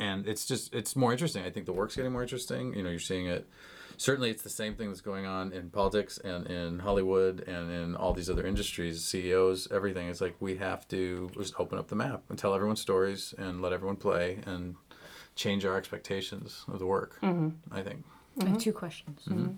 and 0.00 0.26
it's 0.26 0.46
just 0.46 0.74
it's 0.74 0.96
more 0.96 1.12
interesting. 1.12 1.44
I 1.44 1.50
think 1.50 1.66
the 1.66 1.72
work's 1.72 1.96
getting 1.96 2.12
more 2.12 2.22
interesting. 2.22 2.74
You 2.74 2.82
know, 2.82 2.90
you're 2.90 2.98
seeing 2.98 3.26
it. 3.26 3.48
Certainly, 3.96 4.30
it's 4.30 4.42
the 4.42 4.50
same 4.50 4.74
thing 4.74 4.88
that's 4.88 5.00
going 5.00 5.24
on 5.24 5.52
in 5.52 5.70
politics 5.70 6.18
and 6.18 6.48
in 6.48 6.80
Hollywood 6.80 7.46
and 7.46 7.70
in 7.70 7.94
all 7.94 8.12
these 8.12 8.28
other 8.28 8.44
industries, 8.44 9.04
CEOs, 9.04 9.68
everything. 9.70 10.08
It's 10.08 10.20
like 10.20 10.34
we 10.40 10.56
have 10.56 10.88
to 10.88 11.30
just 11.34 11.54
open 11.60 11.78
up 11.78 11.88
the 11.88 11.94
map 11.94 12.24
and 12.28 12.36
tell 12.36 12.54
everyone 12.54 12.76
stories 12.76 13.34
and 13.38 13.62
let 13.62 13.72
everyone 13.72 13.96
play 13.96 14.40
and 14.46 14.74
change 15.36 15.64
our 15.64 15.76
expectations 15.76 16.64
of 16.66 16.80
the 16.80 16.86
work. 16.86 17.20
Mm-hmm. 17.22 17.50
I 17.70 17.82
think. 17.82 18.04
I 18.40 18.44
have 18.44 18.48
mm-hmm. 18.48 18.58
two 18.58 18.72
questions 18.72 19.20
mm-hmm. 19.28 19.52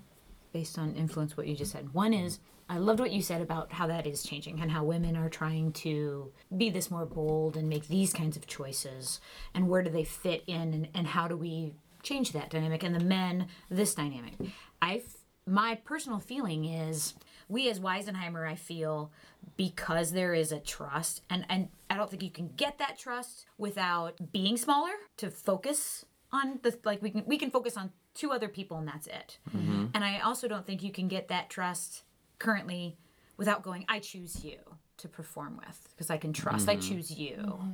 based 0.52 0.78
on 0.78 0.94
influence 0.96 1.36
what 1.36 1.46
you 1.46 1.56
just 1.56 1.72
said. 1.72 1.94
One 1.94 2.12
is 2.12 2.38
I 2.68 2.78
loved 2.78 3.00
what 3.00 3.12
you 3.12 3.23
said 3.23 3.40
about 3.40 3.73
how 3.73 3.87
that 3.87 4.06
is 4.06 4.23
changing 4.23 4.61
and 4.61 4.70
how 4.70 4.82
women 4.82 5.16
are 5.16 5.28
trying 5.28 5.73
to 5.73 6.32
be 6.56 6.68
this 6.68 6.90
more 6.90 7.06
bold 7.06 7.56
and 7.56 7.68
make 7.68 7.87
these 7.87 8.12
kinds 8.12 8.37
of 8.37 8.46
choices 8.46 9.20
and 9.54 9.68
where 9.68 9.82
do 9.82 9.90
they 9.90 10.04
fit 10.04 10.42
in 10.46 10.75
and, 10.75 10.88
and 10.94 11.06
how 11.06 11.28
do 11.28 11.37
we 11.37 11.75
change 12.02 12.32
that 12.32 12.50
dynamic 12.50 12.82
and 12.82 12.94
the 12.94 13.04
men 13.04 13.49
this 13.70 13.94
dynamic. 13.94 14.35
I 14.80 15.02
my 15.46 15.76
personal 15.76 16.18
feeling 16.18 16.64
is 16.64 17.14
we 17.49 17.70
as 17.70 17.78
Weisenheimer 17.78 18.49
I 18.49 18.56
feel 18.56 19.12
because 19.56 20.12
there 20.12 20.35
is 20.35 20.52
a 20.52 20.61
trust 20.61 21.23
and 21.30 21.44
and 21.49 21.68
I 21.88 21.96
don't 21.96 22.11
think 22.11 22.23
you 22.23 22.30
can 22.30 22.50
get 22.56 22.78
that 22.78 22.99
trust 22.99 23.46
without 23.58 24.32
being 24.32 24.56
smaller 24.56 24.92
to 25.18 25.30
focus 25.30 26.04
on 26.32 26.61
the 26.62 26.76
like 26.85 27.02
we 27.02 27.11
can 27.11 27.25
we 27.26 27.38
can 27.38 27.50
focus 27.50 27.76
on 27.76 27.92
two 28.14 28.32
other 28.32 28.49
people 28.49 28.78
and 28.78 28.88
that's 28.88 29.06
it. 29.06 29.38
Mm-hmm. 29.54 29.87
And 29.94 30.02
I 30.04 30.20
also 30.20 30.49
don't 30.49 30.66
think 30.66 30.82
you 30.82 30.90
can 30.90 31.06
get 31.06 31.28
that 31.28 31.50
trust 31.50 32.02
currently 32.38 32.96
without 33.36 33.62
going 33.62 33.84
I 33.88 33.98
choose 33.98 34.44
you 34.44 34.58
to 34.98 35.08
perform 35.08 35.58
with 35.58 35.88
because 35.90 36.10
I 36.10 36.16
can 36.16 36.32
trust 36.32 36.68
I 36.68 36.76
mm-hmm. 36.76 36.94
choose 36.94 37.10
you. 37.10 37.36
Mm-hmm. 37.36 37.70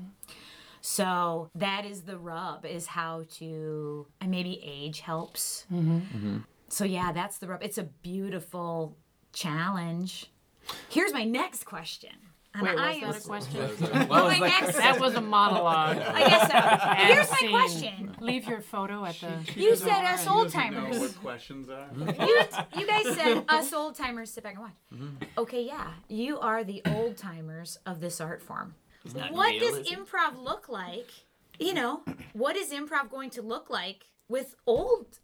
So 0.80 1.48
that 1.54 1.84
is 1.84 2.02
the 2.02 2.18
rub 2.18 2.66
is 2.66 2.86
how 2.86 3.24
to 3.34 4.06
and 4.20 4.30
maybe 4.30 4.60
age 4.64 5.00
helps. 5.00 5.66
Mm-hmm. 5.72 6.38
So 6.68 6.84
yeah, 6.84 7.12
that's 7.12 7.38
the 7.38 7.46
rub. 7.46 7.62
It's 7.62 7.78
a 7.78 7.84
beautiful 7.84 8.96
challenge. 9.32 10.30
Here's 10.88 11.12
my 11.12 11.24
next 11.24 11.64
question. 11.64 12.10
And 12.54 12.64
Wait, 12.64 12.76
I 12.76 13.06
was 13.06 13.16
that 13.16 13.24
a 13.24 13.28
question? 13.28 13.70
well, 14.10 14.26
my 14.26 14.38
next, 14.38 14.76
that 14.76 15.00
was 15.00 15.14
a 15.14 15.22
monologue. 15.22 15.96
I 16.06 16.28
guess 16.28 16.50
so. 16.50 16.96
Here's 17.06 17.30
my 17.30 17.36
scene. 17.38 17.50
question. 17.50 18.16
Leave 18.20 18.46
your 18.46 18.60
photo 18.60 19.04
at 19.06 19.18
the. 19.20 19.38
You 19.58 19.74
said 19.74 20.04
us 20.04 20.26
old 20.26 20.50
timers. 20.50 20.98
what 20.98 21.16
questions 21.20 21.70
are. 21.70 21.88
You, 21.96 22.40
you 22.78 22.86
guys 22.86 23.16
said 23.16 23.44
us 23.48 23.72
old 23.72 23.94
timers 23.94 24.30
sit 24.30 24.44
back 24.44 24.54
and 24.54 24.64
watch. 24.64 24.72
Mm-hmm. 24.94 25.24
Okay, 25.38 25.64
yeah, 25.64 25.92
you 26.08 26.38
are 26.40 26.62
the 26.62 26.82
old 26.86 27.16
timers 27.16 27.78
of 27.86 28.00
this 28.00 28.20
art 28.20 28.42
form. 28.42 28.74
not 29.14 29.32
What 29.32 29.52
real, 29.52 29.60
does 29.60 29.78
is 29.78 29.92
it? 29.92 29.98
improv 29.98 30.36
look 30.42 30.68
like? 30.68 31.10
You 31.58 31.72
know, 31.72 32.02
what 32.34 32.56
is 32.56 32.70
improv 32.70 33.10
going 33.10 33.30
to 33.30 33.42
look 33.42 33.70
like 33.70 34.06
with 34.28 34.56
old? 34.66 35.20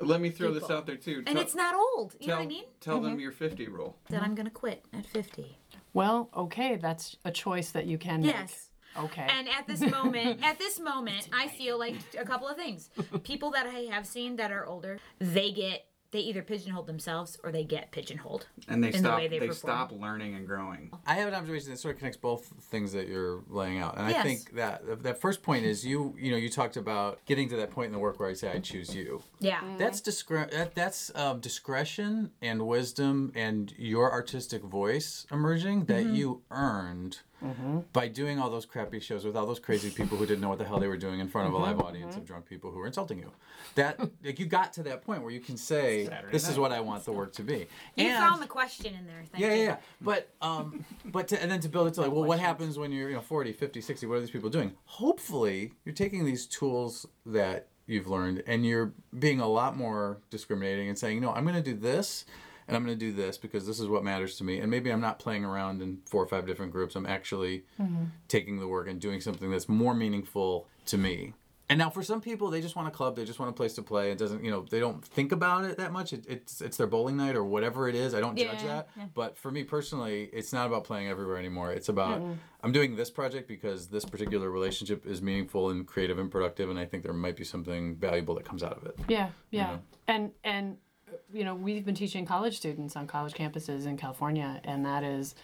Let 0.00 0.20
me 0.20 0.30
throw 0.30 0.52
this 0.52 0.62
People. 0.64 0.76
out 0.76 0.86
there 0.86 0.96
too. 0.96 1.22
And 1.26 1.36
Tell- 1.36 1.42
it's 1.42 1.54
not 1.54 1.74
old. 1.74 2.16
You 2.18 2.28
know 2.28 2.36
what 2.36 2.42
I 2.42 2.46
mean? 2.46 2.64
Tell 2.80 3.00
them 3.00 3.12
mm-hmm. 3.12 3.20
your 3.20 3.32
50 3.32 3.68
rule. 3.68 3.96
That 4.08 4.22
I'm 4.22 4.34
going 4.34 4.46
to 4.46 4.52
quit 4.52 4.84
at 4.92 5.06
50. 5.06 5.58
Well, 5.94 6.30
okay, 6.36 6.76
that's 6.76 7.16
a 7.24 7.30
choice 7.30 7.70
that 7.72 7.86
you 7.86 7.98
can 7.98 8.22
make. 8.22 8.34
Yes. 8.34 8.70
Okay. 8.98 9.26
And 9.28 9.48
at 9.48 9.66
this 9.66 9.80
moment, 9.80 10.40
at 10.44 10.58
this 10.58 10.78
moment, 10.78 11.28
I 11.32 11.48
feel 11.48 11.78
like 11.78 11.96
a 12.18 12.24
couple 12.24 12.48
of 12.48 12.56
things. 12.56 12.90
People 13.22 13.50
that 13.52 13.66
I 13.66 13.86
have 13.90 14.06
seen 14.06 14.36
that 14.36 14.52
are 14.52 14.66
older, 14.66 14.98
they 15.18 15.50
get 15.50 15.86
they 16.12 16.20
either 16.20 16.42
pigeonhole 16.42 16.84
themselves 16.84 17.38
or 17.42 17.50
they 17.50 17.64
get 17.64 17.90
pigeonholed. 17.90 18.46
And 18.68 18.84
they 18.84 18.88
In 18.88 18.92
the 18.92 18.98
stop 18.98 19.18
way 19.18 19.28
they, 19.28 19.38
they 19.38 19.50
stop 19.50 19.92
learning 19.92 20.34
and 20.34 20.46
growing. 20.46 20.92
I 21.06 21.14
have 21.14 21.26
an 21.26 21.34
observation 21.34 21.70
that 21.70 21.78
sort 21.78 21.94
of 21.94 21.98
connects 21.98 22.18
both 22.18 22.52
things 22.60 22.92
that 22.92 23.08
you're 23.08 23.42
laying 23.48 23.78
out, 23.78 23.96
and 23.96 24.06
I 24.06 24.22
think 24.22 24.54
that 24.54 25.02
that 25.02 25.20
first 25.20 25.42
point 25.42 25.64
is 25.64 25.84
you 25.84 26.14
you 26.18 26.30
know 26.30 26.36
you 26.36 26.50
talked 26.50 26.76
about 26.76 27.24
getting 27.24 27.48
to 27.48 27.56
that 27.56 27.70
point 27.70 27.86
in 27.86 27.92
the 27.92 27.98
work 27.98 28.20
where 28.20 28.28
I 28.28 28.34
say 28.34 28.52
I 28.52 28.58
choose 28.58 28.94
you. 28.94 29.22
Yeah. 29.40 29.60
That's 29.78 30.00
discre- 30.00 30.50
that, 30.50 30.74
that's 30.74 31.10
um, 31.14 31.40
discretion 31.40 32.30
and 32.40 32.66
wisdom 32.66 33.32
and 33.34 33.72
your 33.78 34.12
artistic 34.12 34.62
voice 34.62 35.26
emerging 35.30 35.86
that 35.86 36.06
you 36.06 36.42
earned 36.50 37.20
by 37.92 38.08
doing 38.08 38.38
all 38.38 38.50
those 38.50 38.64
crappy 38.66 39.00
shows 39.00 39.24
with 39.24 39.36
all 39.36 39.46
those 39.46 39.58
crazy 39.58 39.90
people 39.90 40.16
who 40.16 40.26
didn't 40.26 40.40
know 40.40 40.48
what 40.48 40.58
the 40.58 40.64
hell 40.64 40.78
they 40.78 40.88
were 40.88 40.96
doing 40.96 41.20
in 41.20 41.28
front 41.28 41.48
of 41.48 41.54
a 41.54 41.58
live 41.58 41.80
audience 41.80 42.16
of 42.16 42.24
drunk 42.24 42.46
people 42.46 42.70
who 42.70 42.78
were 42.78 42.86
insulting 42.86 43.18
you. 43.18 43.30
That 43.74 43.98
like 44.24 44.38
you 44.38 44.46
got 44.46 44.72
to 44.74 44.82
that 44.84 45.04
point 45.04 45.22
where 45.22 45.30
you 45.30 45.40
can 45.40 45.56
say, 45.56 46.08
"This 46.30 46.48
is 46.48 46.58
what 46.58 46.72
I 46.72 46.80
want 46.80 47.04
the 47.04 47.12
work 47.12 47.32
to 47.34 47.42
be." 47.42 47.66
You 47.96 48.06
And- 48.08 48.18
found 48.18 48.42
the 48.42 48.46
question 48.46 48.94
in 48.94 49.06
there. 49.06 49.24
Thank 49.30 49.42
yeah, 49.42 49.54
you. 49.54 49.60
yeah, 49.60 49.68
yeah. 49.68 49.76
But 50.00 50.28
um, 50.40 50.84
but 51.04 51.28
to, 51.28 51.42
and 51.42 51.50
then 51.50 51.60
to 51.60 51.68
build 51.68 51.88
it 51.88 51.94
to 51.94 52.02
like, 52.02 52.12
well, 52.12 52.24
what 52.24 52.40
happens 52.40 52.78
when 52.78 52.92
you're 52.92 53.08
you 53.08 53.16
know 53.16 53.22
40, 53.22 53.52
50, 53.52 53.80
60? 53.80 54.06
What 54.06 54.16
are 54.16 54.20
these 54.20 54.30
people 54.30 54.50
doing? 54.50 54.72
Hopefully, 54.84 55.72
you're 55.84 55.94
taking 55.94 56.24
these 56.24 56.46
tools 56.46 57.06
that 57.26 57.68
you've 57.86 58.06
learned 58.06 58.42
and 58.46 58.64
you're 58.64 58.92
being 59.18 59.40
a 59.40 59.48
lot 59.48 59.76
more 59.76 60.18
discriminating 60.30 60.88
and 60.88 60.98
saying, 60.98 61.20
no, 61.20 61.32
I'm 61.32 61.42
going 61.44 61.56
to 61.56 61.62
do 61.62 61.74
this. 61.76 62.24
And 62.72 62.76
I'm 62.76 62.84
going 62.86 62.98
to 62.98 63.04
do 63.04 63.12
this 63.12 63.38
because 63.38 63.66
this 63.66 63.78
is 63.80 63.88
what 63.88 64.02
matters 64.04 64.36
to 64.36 64.44
me. 64.44 64.58
And 64.58 64.70
maybe 64.70 64.90
I'm 64.90 65.00
not 65.00 65.18
playing 65.18 65.44
around 65.44 65.82
in 65.82 65.98
four 66.06 66.22
or 66.22 66.26
five 66.26 66.46
different 66.46 66.72
groups. 66.72 66.96
I'm 66.96 67.06
actually 67.06 67.64
mm-hmm. 67.80 68.04
taking 68.28 68.58
the 68.58 68.68
work 68.68 68.88
and 68.88 69.00
doing 69.00 69.20
something 69.20 69.50
that's 69.50 69.68
more 69.68 69.94
meaningful 69.94 70.66
to 70.86 70.98
me. 70.98 71.34
And 71.72 71.78
now, 71.78 71.88
for 71.88 72.02
some 72.02 72.20
people, 72.20 72.50
they 72.50 72.60
just 72.60 72.76
want 72.76 72.88
a 72.88 72.90
club. 72.90 73.16
They 73.16 73.24
just 73.24 73.38
want 73.38 73.48
a 73.48 73.54
place 73.54 73.72
to 73.74 73.82
play. 73.82 74.10
It 74.10 74.18
doesn't, 74.18 74.44
you 74.44 74.50
know, 74.50 74.66
they 74.68 74.78
don't 74.78 75.02
think 75.02 75.32
about 75.32 75.64
it 75.64 75.78
that 75.78 75.90
much. 75.90 76.12
It, 76.12 76.26
it's 76.28 76.60
it's 76.60 76.76
their 76.76 76.86
bowling 76.86 77.16
night 77.16 77.34
or 77.34 77.44
whatever 77.44 77.88
it 77.88 77.94
is. 77.94 78.14
I 78.14 78.20
don't 78.20 78.36
judge 78.36 78.62
that. 78.64 78.90
yeah. 78.94 79.06
But 79.14 79.38
for 79.38 79.50
me 79.50 79.64
personally, 79.64 80.28
it's 80.34 80.52
not 80.52 80.66
about 80.66 80.84
playing 80.84 81.08
everywhere 81.08 81.38
anymore. 81.38 81.72
It's 81.72 81.88
about 81.88 82.22
I'm 82.62 82.72
doing 82.72 82.96
this 82.96 83.10
project 83.10 83.48
because 83.48 83.88
this 83.88 84.04
particular 84.04 84.50
relationship 84.50 85.06
is 85.06 85.22
meaningful 85.22 85.70
and 85.70 85.86
creative 85.86 86.18
and 86.18 86.30
productive, 86.30 86.68
and 86.68 86.78
I 86.78 86.84
think 86.84 87.04
there 87.04 87.14
might 87.14 87.36
be 87.36 87.44
something 87.44 87.96
valuable 87.96 88.34
that 88.34 88.44
comes 88.44 88.62
out 88.62 88.76
of 88.76 88.84
it. 88.84 88.98
Yeah, 89.08 89.30
yeah. 89.50 89.66
know? 89.66 89.78
And 90.08 90.32
and 90.44 90.76
you 91.32 91.44
know, 91.44 91.54
we've 91.54 91.84
been 91.84 91.94
teaching 91.94 92.24
college 92.26 92.56
students 92.56 92.96
on 92.96 93.06
college 93.06 93.34
campuses 93.34 93.86
in 93.86 93.96
California 93.96 94.60
and 94.64 94.84
that 94.84 95.04
is 95.04 95.34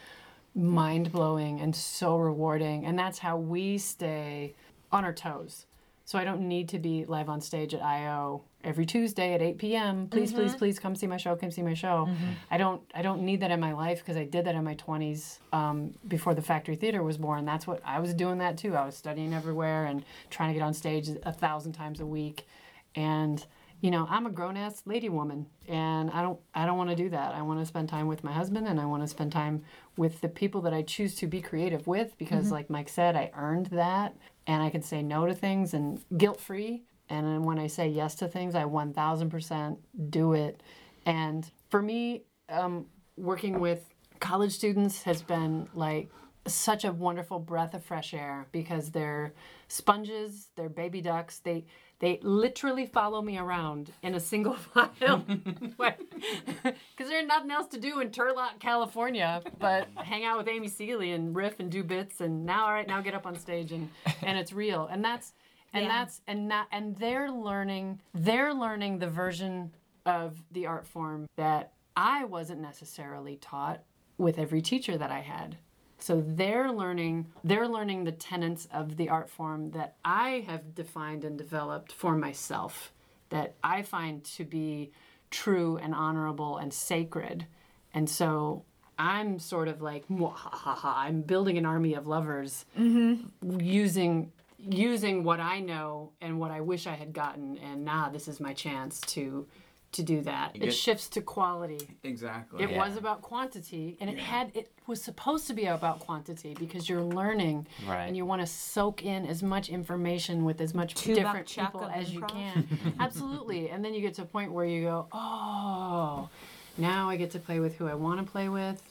mind 0.54 1.12
blowing 1.12 1.60
and 1.60 1.74
so 1.74 2.16
rewarding 2.16 2.84
and 2.84 2.98
that's 2.98 3.18
how 3.18 3.36
we 3.36 3.78
stay 3.78 4.54
on 4.90 5.04
our 5.04 5.12
toes. 5.12 5.66
So 6.08 6.18
I 6.18 6.24
don't 6.24 6.48
need 6.48 6.70
to 6.70 6.78
be 6.78 7.04
live 7.04 7.28
on 7.28 7.42
stage 7.42 7.74
at 7.74 7.82
IO 7.82 8.42
every 8.64 8.86
Tuesday 8.86 9.34
at 9.34 9.42
8 9.42 9.58
p.m. 9.58 10.08
Please, 10.08 10.32
please, 10.32 10.54
please 10.54 10.78
come 10.78 10.96
see 10.96 11.06
my 11.06 11.18
show. 11.18 11.36
Come 11.36 11.50
see 11.50 11.60
my 11.60 11.74
show. 11.74 12.08
I 12.50 12.56
don't. 12.56 12.80
I 12.94 13.02
don't 13.02 13.24
need 13.24 13.40
that 13.40 13.50
in 13.50 13.60
my 13.60 13.74
life 13.74 13.98
because 13.98 14.16
I 14.16 14.24
did 14.24 14.46
that 14.46 14.54
in 14.54 14.64
my 14.64 14.74
20s 14.76 15.38
um, 15.52 15.92
before 16.08 16.34
the 16.34 16.40
Factory 16.40 16.76
Theater 16.76 17.02
was 17.02 17.18
born. 17.18 17.44
That's 17.44 17.66
what 17.66 17.82
I 17.84 18.00
was 18.00 18.14
doing. 18.14 18.38
That 18.38 18.56
too. 18.56 18.74
I 18.74 18.86
was 18.86 18.96
studying 18.96 19.34
everywhere 19.34 19.84
and 19.84 20.02
trying 20.30 20.48
to 20.48 20.54
get 20.54 20.62
on 20.64 20.72
stage 20.72 21.10
a 21.24 21.32
thousand 21.32 21.72
times 21.72 22.00
a 22.00 22.06
week. 22.06 22.46
And 22.94 23.44
you 23.80 23.90
know, 23.90 24.06
I'm 24.10 24.26
a 24.26 24.30
grown 24.30 24.56
ass 24.56 24.82
lady 24.86 25.08
woman, 25.08 25.46
and 25.68 26.10
I 26.10 26.22
don't. 26.22 26.38
I 26.54 26.66
don't 26.66 26.78
want 26.78 26.90
to 26.90 26.96
do 26.96 27.08
that. 27.10 27.34
I 27.34 27.42
want 27.42 27.60
to 27.60 27.66
spend 27.66 27.88
time 27.88 28.08
with 28.08 28.24
my 28.24 28.32
husband, 28.32 28.66
and 28.66 28.80
I 28.80 28.86
want 28.86 29.02
to 29.02 29.08
spend 29.08 29.30
time 29.30 29.62
with 29.96 30.20
the 30.20 30.28
people 30.28 30.60
that 30.62 30.74
I 30.74 30.82
choose 30.82 31.14
to 31.16 31.26
be 31.26 31.40
creative 31.40 31.86
with 31.86 32.16
because, 32.18 32.50
like 32.50 32.70
Mike 32.70 32.88
said, 32.88 33.14
I 33.14 33.30
earned 33.36 33.66
that, 33.66 34.16
and 34.46 34.62
I 34.62 34.70
can 34.70 34.82
say 34.82 35.02
no 35.02 35.26
to 35.26 35.34
things 35.34 35.74
and 35.74 36.02
guilt 36.16 36.40
free. 36.40 36.82
And 37.10 37.26
then 37.26 37.42
when 37.42 37.58
I 37.58 37.68
say 37.68 37.88
yes 37.88 38.16
to 38.16 38.28
things, 38.28 38.54
I 38.54 38.64
1000% 38.64 39.76
do 40.10 40.34
it. 40.34 40.62
And 41.06 41.50
for 41.70 41.80
me, 41.80 42.24
um, 42.50 42.86
working 43.16 43.60
with 43.60 43.94
college 44.20 44.52
students 44.52 45.02
has 45.02 45.22
been 45.22 45.68
like 45.74 46.10
such 46.54 46.84
a 46.84 46.92
wonderful 46.92 47.38
breath 47.38 47.74
of 47.74 47.84
fresh 47.84 48.12
air 48.14 48.46
because 48.52 48.90
they're 48.90 49.32
sponges, 49.68 50.48
they're 50.56 50.68
baby 50.68 51.00
ducks. 51.00 51.38
They 51.40 51.64
they 52.00 52.20
literally 52.22 52.86
follow 52.86 53.20
me 53.22 53.38
around 53.38 53.90
in 54.02 54.14
a 54.14 54.20
single 54.20 54.54
file 54.74 55.24
because 55.26 57.08
there's 57.08 57.26
nothing 57.26 57.50
else 57.50 57.66
to 57.68 57.80
do 57.80 58.00
in 58.00 58.10
Turlock, 58.10 58.60
California, 58.60 59.42
but 59.58 59.88
hang 59.96 60.24
out 60.24 60.38
with 60.38 60.48
Amy 60.48 60.68
Seeley 60.68 61.12
and 61.12 61.34
riff 61.34 61.58
and 61.60 61.70
do 61.70 61.82
bits. 61.82 62.20
And 62.20 62.46
now, 62.46 62.66
all 62.66 62.72
right, 62.72 62.86
now 62.86 63.00
get 63.00 63.14
up 63.14 63.26
on 63.26 63.36
stage 63.36 63.72
and 63.72 63.88
and 64.22 64.38
it's 64.38 64.52
real. 64.52 64.86
And 64.90 65.04
that's 65.04 65.32
and 65.72 65.84
Yeah. 65.84 65.88
that's 65.88 66.20
and 66.26 66.48
not 66.48 66.68
and 66.72 66.96
they're 66.96 67.30
learning 67.30 68.00
they're 68.14 68.54
learning 68.54 68.98
the 68.98 69.08
version 69.08 69.72
of 70.06 70.42
the 70.52 70.66
art 70.66 70.86
form 70.86 71.26
that 71.36 71.72
I 71.96 72.24
wasn't 72.24 72.60
necessarily 72.60 73.36
taught 73.36 73.82
with 74.16 74.38
every 74.38 74.62
teacher 74.62 74.96
that 74.96 75.10
I 75.10 75.20
had. 75.20 75.56
So 75.98 76.22
they're 76.26 76.70
learning 76.70 77.26
they're 77.42 77.68
learning 77.68 78.04
the 78.04 78.12
tenets 78.12 78.68
of 78.72 78.96
the 78.96 79.08
art 79.08 79.28
form 79.28 79.72
that 79.72 79.96
I 80.04 80.44
have 80.46 80.74
defined 80.74 81.24
and 81.24 81.36
developed 81.36 81.92
for 81.92 82.16
myself 82.16 82.92
that 83.30 83.54
I 83.62 83.82
find 83.82 84.24
to 84.24 84.44
be 84.44 84.92
true 85.30 85.76
and 85.76 85.94
honorable 85.94 86.56
and 86.56 86.72
sacred. 86.72 87.46
And 87.92 88.08
so 88.08 88.64
I'm 88.98 89.38
sort 89.38 89.68
of 89.68 89.80
like 89.80 90.04
I'm 90.10 91.22
building 91.22 91.58
an 91.58 91.66
army 91.66 91.94
of 91.94 92.06
lovers 92.06 92.64
mm-hmm. 92.78 93.60
using 93.60 94.32
using 94.58 95.22
what 95.22 95.38
I 95.38 95.60
know 95.60 96.10
and 96.20 96.40
what 96.40 96.50
I 96.50 96.60
wish 96.62 96.88
I 96.88 96.94
had 96.94 97.12
gotten 97.12 97.58
and 97.58 97.84
nah 97.84 98.08
this 98.08 98.26
is 98.26 98.40
my 98.40 98.52
chance 98.52 99.00
to 99.02 99.46
to 99.92 100.02
do 100.02 100.20
that. 100.20 100.54
It 100.54 100.58
get- 100.60 100.74
shifts 100.74 101.08
to 101.10 101.20
quality. 101.22 101.96
Exactly. 102.02 102.62
It 102.62 102.70
Yeah. 102.70 102.78
was 102.86 102.96
about 102.96 103.22
quantity, 103.22 103.96
and 104.00 104.10
it 104.10 104.18
had 104.18 104.50
it 104.54 104.70
was 104.86 105.02
supposed 105.02 105.46
to 105.46 105.54
be 105.54 105.64
about 105.64 106.00
quantity 106.00 106.54
because 106.58 106.88
you're 106.88 107.02
learning, 107.02 107.66
Right. 107.86 108.04
and 108.04 108.16
you 108.16 108.26
want 108.26 108.40
to 108.42 108.46
soak 108.46 109.02
in 109.04 109.24
as 109.26 109.42
much 109.42 109.68
information 109.70 110.44
with 110.44 110.60
as 110.60 110.74
much 110.74 110.94
Two 110.94 111.14
different 111.14 111.46
people 111.48 111.84
of 111.84 111.90
as 111.92 112.12
you 112.12 112.20
can. 112.22 112.68
Absolutely, 113.00 113.70
and 113.70 113.82
then 113.84 113.94
you 113.94 114.00
get 114.02 114.14
to 114.14 114.22
a 114.22 114.26
point 114.26 114.52
where 114.52 114.66
you 114.66 114.82
go, 114.82 115.06
oh, 115.12 116.28
now 116.76 117.08
I 117.08 117.16
get 117.16 117.30
to 117.32 117.38
play 117.38 117.58
with 117.60 117.76
who 117.76 117.86
I 117.88 117.94
want 117.94 118.24
to 118.24 118.30
play 118.30 118.48
with. 118.48 118.82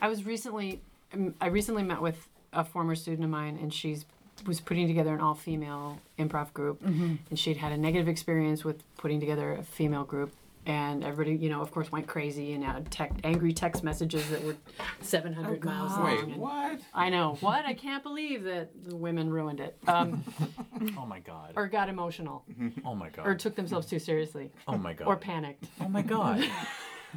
I 0.00 0.08
was 0.08 0.24
recently, 0.24 0.80
um, 1.12 1.34
I 1.40 1.46
recently 1.48 1.82
met 1.82 2.00
with 2.00 2.28
a 2.52 2.64
former 2.64 2.94
student 2.94 3.24
of 3.24 3.30
mine, 3.30 3.58
and 3.60 3.72
she's 3.72 4.06
was 4.46 4.60
putting 4.60 4.86
together 4.86 5.14
an 5.14 5.20
all-female 5.22 5.98
improv 6.18 6.52
group, 6.52 6.82
and 6.84 7.18
she'd 7.38 7.56
had 7.56 7.72
a 7.72 7.76
negative 7.78 8.06
experience 8.06 8.64
with 8.66 8.82
putting 8.98 9.18
together 9.18 9.52
a 9.54 9.62
female 9.62 10.04
group. 10.04 10.30
And 10.66 11.04
everybody, 11.04 11.36
you 11.36 11.48
know, 11.48 11.60
of 11.62 11.70
course, 11.70 11.92
went 11.92 12.08
crazy 12.08 12.52
and 12.52 12.64
had 12.64 12.90
tech, 12.90 13.12
angry 13.22 13.52
text 13.52 13.84
messages 13.84 14.28
that 14.30 14.42
were 14.42 14.56
700 15.00 15.64
miles 15.64 15.92
long. 15.92 16.04
Wait, 16.04 16.20
and- 16.24 16.36
what? 16.36 16.80
I 16.92 17.08
know. 17.08 17.36
What? 17.40 17.64
I 17.64 17.72
can't 17.72 18.02
believe 18.02 18.42
that 18.44 18.70
the 18.84 18.96
women 18.96 19.30
ruined 19.30 19.60
it. 19.60 19.76
Um, 19.86 20.24
Oh 20.98 21.06
my 21.06 21.20
god. 21.20 21.52
or 21.56 21.68
got 21.68 21.88
emotional. 21.88 22.44
oh 22.84 22.94
my 22.94 23.08
god. 23.10 23.26
Or 23.26 23.34
took 23.34 23.54
themselves 23.54 23.86
too 23.86 23.98
seriously. 23.98 24.50
oh 24.68 24.76
my 24.76 24.92
god. 24.92 25.06
Or 25.08 25.16
panicked. 25.16 25.64
oh 25.80 25.88
my 25.88 26.02
god. 26.02 26.44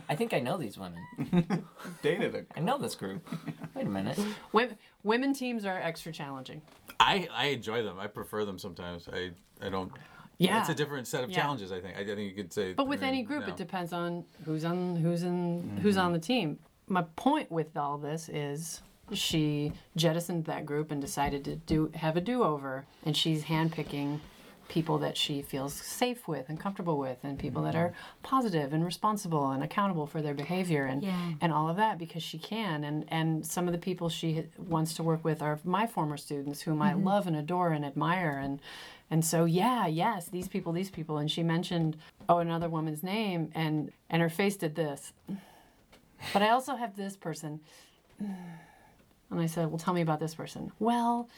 I 0.07 0.15
think 0.15 0.33
I 0.33 0.39
know 0.39 0.55
these 0.57 0.77
women. 0.77 1.03
Dated 2.01 2.35
a 2.35 2.45
I 2.55 2.61
know 2.61 2.77
this 2.77 2.95
group. 2.95 3.27
Wait 3.75 3.85
a 3.85 3.89
minute. 3.89 4.17
Women, 4.53 4.77
women 5.03 5.33
teams 5.33 5.65
are 5.65 5.77
extra 5.77 6.13
challenging. 6.13 6.61
I 6.99 7.27
I 7.33 7.47
enjoy 7.47 7.83
them. 7.83 7.99
I 7.99 8.07
prefer 8.07 8.45
them 8.45 8.57
sometimes. 8.59 9.09
I 9.11 9.31
I 9.61 9.69
don't. 9.69 9.91
Yeah. 10.39 10.61
It's 10.61 10.69
a 10.69 10.73
different 10.73 11.05
set 11.05 11.23
of 11.23 11.29
Yeah. 11.29 11.41
challenges. 11.41 11.71
I 11.71 11.81
think. 11.81 11.97
I, 11.97 12.01
I 12.01 12.05
think 12.05 12.21
you 12.21 12.31
could 12.43 12.51
say. 12.51 12.73
But 12.73 12.87
with 12.87 13.03
I 13.03 13.07
mean, 13.07 13.15
any 13.15 13.23
group, 13.23 13.45
no. 13.45 13.49
it 13.53 13.57
depends 13.57 13.93
on 13.93 14.23
who's 14.45 14.65
on 14.65 14.95
who's 14.95 15.23
in 15.23 15.61
mm-hmm. 15.61 15.77
who's 15.79 15.97
on 15.97 16.13
the 16.13 16.19
team. 16.19 16.59
My 16.87 17.03
point 17.17 17.51
with 17.51 17.77
all 17.77 17.97
this 17.97 18.29
is 18.29 18.81
she 19.11 19.73
jettisoned 19.95 20.45
that 20.45 20.65
group 20.65 20.91
and 20.91 21.01
decided 21.01 21.43
to 21.45 21.55
do 21.55 21.91
have 21.93 22.15
a 22.15 22.21
do 22.21 22.43
over, 22.43 22.85
and 23.05 23.15
she's 23.15 23.43
handpicking 23.43 24.19
people 24.69 24.99
that 24.99 25.17
she 25.17 25.41
feels 25.41 25.73
safe 25.73 26.27
with 26.27 26.47
and 26.47 26.59
comfortable 26.59 26.97
with, 26.99 27.17
and 27.23 27.37
people 27.39 27.63
that 27.63 27.75
are 27.75 27.89
mm-hmm. 27.89 28.21
positive 28.23 28.71
and 28.71 28.85
responsible 28.85 29.49
and 29.49 29.63
accountable 29.63 30.05
for 30.05 30.21
their 30.21 30.35
behavior 30.35 30.85
and 30.85 31.03
Yeah. 31.03 31.33
and 31.41 31.51
all 31.51 31.67
of 31.69 31.75
that 31.77 31.97
because 31.97 32.23
she 32.23 32.37
can. 32.39 32.85
And 32.85 33.03
and 33.09 33.45
some 33.45 33.67
of 33.67 33.73
the 33.73 33.79
people 33.79 34.07
she 34.07 34.45
wants 34.57 34.93
to 34.93 35.03
work 35.03 35.25
with 35.25 35.41
are 35.41 35.59
my 35.65 35.85
former 35.85 36.15
students, 36.15 36.61
whom 36.61 36.81
I 36.81 36.91
mm-hmm. 36.93 37.03
love 37.03 37.27
and 37.27 37.35
adore 37.35 37.73
and 37.73 37.83
admire 37.83 38.39
and. 38.41 38.61
And 39.11 39.25
so, 39.25 39.45
yeah, 39.45 39.87
yes, 39.87 40.27
these 40.27 40.47
people, 40.47 40.71
these 40.71 40.91
people. 40.91 41.17
And 41.17 41.29
she 41.29 41.43
mentioned, 41.43 41.97
oh, 42.27 42.39
another 42.39 42.69
woman's 42.69 43.03
name, 43.03 43.51
and 43.55 43.91
and 44.09 44.21
her 44.21 44.29
face 44.29 44.55
did 44.55 44.75
this. 44.75 45.13
But 46.33 46.41
I 46.41 46.49
also 46.49 46.75
have 46.75 46.95
this 46.95 47.15
person. 47.15 47.59
And 48.19 49.39
I 49.39 49.45
said, 49.45 49.67
well, 49.69 49.77
tell 49.77 49.93
me 49.93 50.01
about 50.01 50.19
this 50.19 50.35
person. 50.35 50.71
Well, 50.79 51.29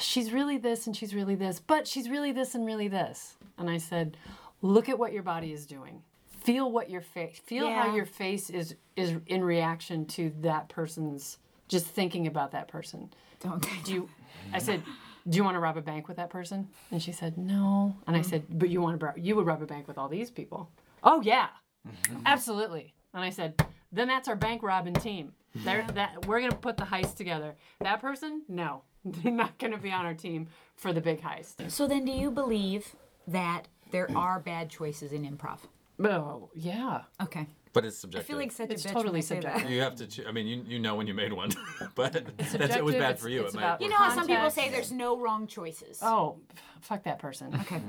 she's 0.00 0.32
really 0.32 0.58
this 0.58 0.86
and 0.86 0.96
she's 0.96 1.14
really 1.14 1.34
this, 1.34 1.60
but 1.60 1.86
she's 1.86 2.08
really 2.08 2.32
this 2.32 2.54
and 2.54 2.66
really 2.66 2.88
this. 2.88 3.36
And 3.58 3.70
I 3.70 3.78
said, 3.78 4.16
look 4.60 4.88
at 4.88 4.98
what 4.98 5.12
your 5.12 5.22
body 5.22 5.52
is 5.52 5.66
doing. 5.66 6.02
Feel 6.26 6.72
what 6.72 6.90
your 6.90 7.02
face, 7.02 7.40
feel 7.46 7.70
how 7.70 7.94
your 7.94 8.06
face 8.06 8.50
is 8.50 8.74
is 8.96 9.14
in 9.26 9.44
reaction 9.44 10.04
to 10.06 10.32
that 10.40 10.68
person's 10.68 11.38
just 11.68 11.86
thinking 11.86 12.26
about 12.26 12.50
that 12.52 12.68
person 12.68 13.10
Don't. 13.40 13.66
do 13.84 13.92
you 13.94 14.08
i 14.52 14.58
said 14.58 14.82
do 15.28 15.36
you 15.36 15.44
want 15.44 15.54
to 15.54 15.60
rob 15.60 15.76
a 15.76 15.82
bank 15.82 16.08
with 16.08 16.16
that 16.16 16.30
person? 16.30 16.68
And 16.90 17.02
she 17.02 17.12
said 17.12 17.38
no. 17.38 17.96
And 18.06 18.16
i 18.16 18.20
mm-hmm. 18.20 18.28
said 18.28 18.44
but 18.50 18.68
you 18.68 18.80
want 18.80 19.00
to 19.00 19.12
you 19.16 19.36
would 19.36 19.46
rob 19.46 19.62
a 19.62 19.66
bank 19.66 19.88
with 19.88 19.98
all 19.98 20.08
these 20.08 20.30
people. 20.30 20.70
Oh 21.02 21.20
yeah. 21.22 21.48
Mm-hmm. 21.86 22.22
Absolutely. 22.26 22.94
And 23.14 23.22
i 23.22 23.30
said 23.30 23.64
then 23.92 24.08
that's 24.08 24.28
our 24.28 24.36
bank 24.36 24.62
robbing 24.62 24.94
team. 24.94 25.32
Mm-hmm. 25.56 25.64
They're, 25.66 25.86
that 25.94 26.26
we're 26.26 26.40
gonna 26.40 26.54
put 26.54 26.76
the 26.76 26.84
heist 26.84 27.16
together. 27.16 27.54
That 27.80 28.00
person? 28.00 28.42
No. 28.48 28.82
They're 29.04 29.32
not 29.32 29.58
gonna 29.58 29.78
be 29.78 29.92
on 29.92 30.06
our 30.06 30.14
team 30.14 30.48
for 30.76 30.92
the 30.92 31.00
big 31.00 31.20
heist. 31.20 31.70
So 31.70 31.86
then, 31.86 32.04
do 32.04 32.12
you 32.12 32.30
believe 32.30 32.96
that 33.26 33.68
there 33.90 34.08
are 34.16 34.40
bad 34.40 34.70
choices 34.70 35.12
in 35.12 35.24
improv? 35.24 35.58
oh 36.02 36.50
yeah. 36.54 37.02
Okay. 37.22 37.46
But 37.72 37.86
it's 37.86 37.98
I 37.98 38.00
subjective. 38.02 38.26
feel 38.26 38.36
like 38.36 38.52
such 38.52 38.70
It's 38.70 38.84
a 38.84 38.88
bitch 38.88 38.92
totally 38.92 39.12
when 39.12 39.16
I 39.18 39.20
say 39.20 39.34
that. 39.36 39.42
subjective. 39.44 39.70
you 39.70 39.80
have 39.80 39.94
to. 39.96 40.06
Choo- 40.06 40.24
I 40.28 40.32
mean, 40.32 40.46
you 40.46 40.62
you 40.66 40.78
know 40.78 40.94
when 40.94 41.06
you 41.06 41.14
made 41.14 41.32
one, 41.32 41.50
but 41.94 42.12
that's, 42.36 42.76
it 42.76 42.84
was 42.84 42.94
bad 42.96 43.18
for 43.18 43.28
you. 43.30 43.42
it's 43.44 43.54
it 43.54 43.56
might 43.56 43.62
about- 43.64 43.80
You 43.80 43.88
know 43.88 43.96
how 43.96 44.14
some 44.14 44.26
people 44.26 44.50
say 44.50 44.68
there's 44.70 44.92
no 44.92 45.18
wrong 45.18 45.46
choices. 45.46 45.98
oh 46.02 46.36
fuck 46.80 47.02
that 47.04 47.18
person 47.18 47.54
Okay. 47.62 47.80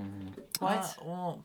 what 0.59 0.77
Uh, 0.77 0.87
well, 1.05 1.43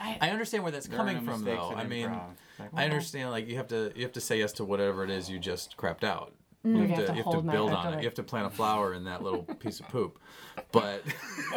I 0.00 0.30
understand 0.30 0.62
where 0.64 0.72
that's 0.72 0.86
coming 0.88 1.24
from, 1.24 1.44
though. 1.44 1.72
I 1.74 1.84
mean, 1.84 2.08
improv. 2.08 2.20
Like, 2.58 2.68
I 2.74 2.84
understand. 2.84 3.30
Like 3.30 3.48
you 3.48 3.56
have 3.56 3.68
to 3.68 3.92
you 3.96 4.02
have 4.02 4.12
to 4.12 4.20
say 4.20 4.38
yes 4.38 4.52
to 4.54 4.64
whatever 4.64 5.02
it 5.04 5.10
is 5.10 5.30
you 5.30 5.38
just 5.38 5.76
crapped 5.76 6.04
out. 6.04 6.32
You 6.64 6.72
You 6.72 6.78
have 6.80 6.90
have, 6.90 6.98
to 6.98 7.06
to, 7.06 7.12
you 7.16 7.22
have 7.22 7.32
to 7.32 7.42
build 7.42 7.70
on 7.72 7.84
feel 7.84 7.92
it. 7.92 7.98
You 7.98 8.04
have 8.04 8.14
to 8.14 8.22
plant 8.22 8.46
a 8.46 8.50
flower 8.50 8.94
in 8.94 9.04
that 9.04 9.22
little 9.22 9.42
piece 9.42 9.80
of 9.80 9.88
poop. 9.88 10.18
But 10.72 11.02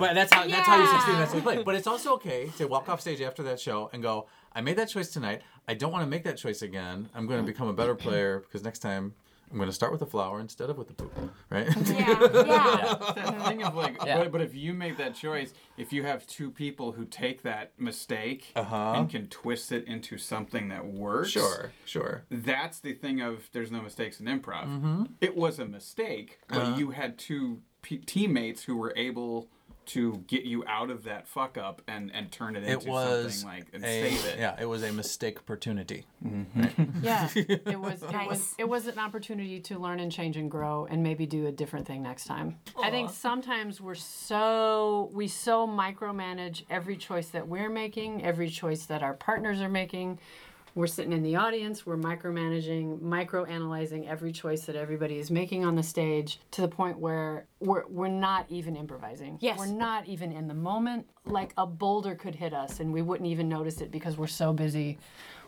but 0.00 0.14
that's 0.14 0.32
how 0.32 0.46
that's 0.48 0.66
how 0.66 0.80
you 0.80 0.86
succeed 0.86 1.12
in 1.12 1.18
that 1.18 1.28
sort 1.28 1.38
of 1.38 1.44
play. 1.44 1.62
But 1.62 1.74
it's 1.74 1.86
also 1.86 2.14
okay 2.14 2.50
to 2.56 2.66
walk 2.66 2.88
off 2.88 3.00
stage 3.00 3.20
after 3.20 3.42
that 3.44 3.60
show 3.60 3.90
and 3.92 4.02
go, 4.02 4.26
I 4.54 4.62
made 4.62 4.76
that 4.78 4.88
choice 4.88 5.10
tonight. 5.10 5.42
I 5.68 5.74
don't 5.74 5.92
want 5.92 6.02
to 6.02 6.08
make 6.08 6.24
that 6.24 6.38
choice 6.38 6.62
again. 6.62 7.10
I'm 7.14 7.26
going 7.26 7.38
to 7.38 7.44
mm. 7.44 7.54
become 7.54 7.68
a 7.68 7.74
better 7.74 7.94
player 7.94 8.40
because 8.40 8.64
next 8.64 8.78
time 8.78 9.12
I'm 9.50 9.56
going 9.56 9.68
to 9.68 9.74
start 9.74 9.92
with 9.92 10.00
the 10.00 10.06
flower 10.06 10.40
instead 10.40 10.68
of 10.70 10.76
with 10.78 10.88
the 10.88 10.94
poop. 10.94 11.12
Right? 11.50 11.68
Yeah. 11.86 12.18
Yeah. 12.48 12.94
that 13.16 13.46
thing 13.48 13.62
of 13.62 13.74
like, 13.74 13.96
Yeah. 14.04 14.18
but, 14.18 14.32
but 14.32 14.40
if 14.40 14.54
you 14.54 14.74
make 14.74 14.96
that 14.98 15.14
choice, 15.14 15.52
if 15.76 15.92
you 15.92 16.02
have 16.04 16.26
two 16.26 16.50
people 16.50 16.92
who 16.92 17.04
take 17.04 17.42
that 17.42 17.72
mistake 17.78 18.52
Uh-huh. 18.56 18.94
and 18.96 19.08
can 19.10 19.26
twist 19.28 19.72
it 19.72 19.86
into 19.86 20.18
something 20.18 20.68
that 20.68 20.86
works, 20.86 21.30
Sure, 21.30 21.72
sure. 21.84 22.24
that's 22.30 22.80
the 22.80 22.92
thing 22.92 23.20
of 23.20 23.48
there's 23.52 23.70
no 23.70 23.80
mistakes 23.82 24.20
in 24.20 24.26
improv. 24.26 24.64
Mm-hmm. 24.66 25.02
It 25.20 25.36
was 25.36 25.58
a 25.58 25.64
mistake, 25.66 26.40
but 26.48 26.58
Uh-huh. 26.58 26.76
you 26.76 26.90
had 26.90 27.18
two 27.18 27.62
p- 27.82 27.98
teammates 27.98 28.64
who 28.64 28.76
were 28.76 28.92
able 28.96 29.48
to 29.88 30.22
get 30.26 30.44
you 30.44 30.64
out 30.66 30.90
of 30.90 31.04
that 31.04 31.26
fuck 31.28 31.58
up 31.58 31.82
and 31.88 32.10
and 32.14 32.30
turn 32.30 32.56
it 32.56 32.64
into 32.64 32.88
was 32.90 33.40
something 33.40 33.58
like 33.58 33.66
and 33.72 33.84
a 33.84 33.86
save 33.86 34.24
it. 34.26 34.38
yeah. 34.38 34.56
It 34.60 34.66
was 34.66 34.82
a 34.82 34.92
mistake 34.92 35.38
opportunity. 35.38 36.06
Mm-hmm. 36.24 36.84
Yeah, 37.02 37.28
it 37.34 37.78
was. 37.80 38.02
It 38.02 38.10
Nice. 38.12 38.28
was. 38.28 38.54
It 38.58 38.68
was 38.68 38.86
an 38.86 38.98
opportunity 38.98 39.60
to 39.60 39.78
learn 39.78 40.00
and 40.00 40.10
change 40.10 40.36
and 40.36 40.50
grow, 40.50 40.86
and 40.90 41.02
maybe 41.02 41.26
do 41.26 41.46
a 41.46 41.52
different 41.52 41.86
thing 41.86 42.02
next 42.02 42.24
time. 42.24 42.56
I 42.82 42.90
think 42.90 43.10
sometimes 43.10 43.80
we're 43.80 43.94
so 43.94 45.10
we 45.12 45.28
so 45.28 45.66
micromanage 45.66 46.64
every 46.70 46.96
choice 46.96 47.28
that 47.30 47.46
we're 47.48 47.68
making, 47.70 48.24
every 48.24 48.50
choice 48.50 48.86
that 48.86 49.02
our 49.02 49.14
partners 49.14 49.60
are 49.60 49.68
making. 49.68 50.18
We're 50.78 50.86
sitting 50.86 51.12
in 51.12 51.24
the 51.24 51.34
audience. 51.34 51.84
We're 51.84 51.96
micromanaging, 51.96 53.00
microanalyzing 53.00 54.06
every 54.06 54.30
choice 54.30 54.60
that 54.66 54.76
everybody 54.76 55.18
is 55.18 55.28
making 55.28 55.64
on 55.64 55.74
the 55.74 55.82
stage 55.82 56.38
to 56.52 56.60
the 56.60 56.68
point 56.68 57.00
where 57.00 57.46
we're 57.58 57.84
we're 57.88 58.06
not 58.06 58.46
even 58.48 58.76
improvising. 58.76 59.38
Yes. 59.40 59.58
we're 59.58 59.66
not 59.66 60.06
even 60.06 60.30
in 60.30 60.46
the 60.46 60.54
moment. 60.54 61.08
Like 61.24 61.52
a 61.58 61.66
boulder 61.66 62.14
could 62.14 62.36
hit 62.36 62.54
us, 62.54 62.78
and 62.78 62.92
we 62.92 63.02
wouldn't 63.02 63.28
even 63.28 63.48
notice 63.48 63.80
it 63.80 63.90
because 63.90 64.16
we're 64.16 64.28
so 64.28 64.52
busy 64.52 64.98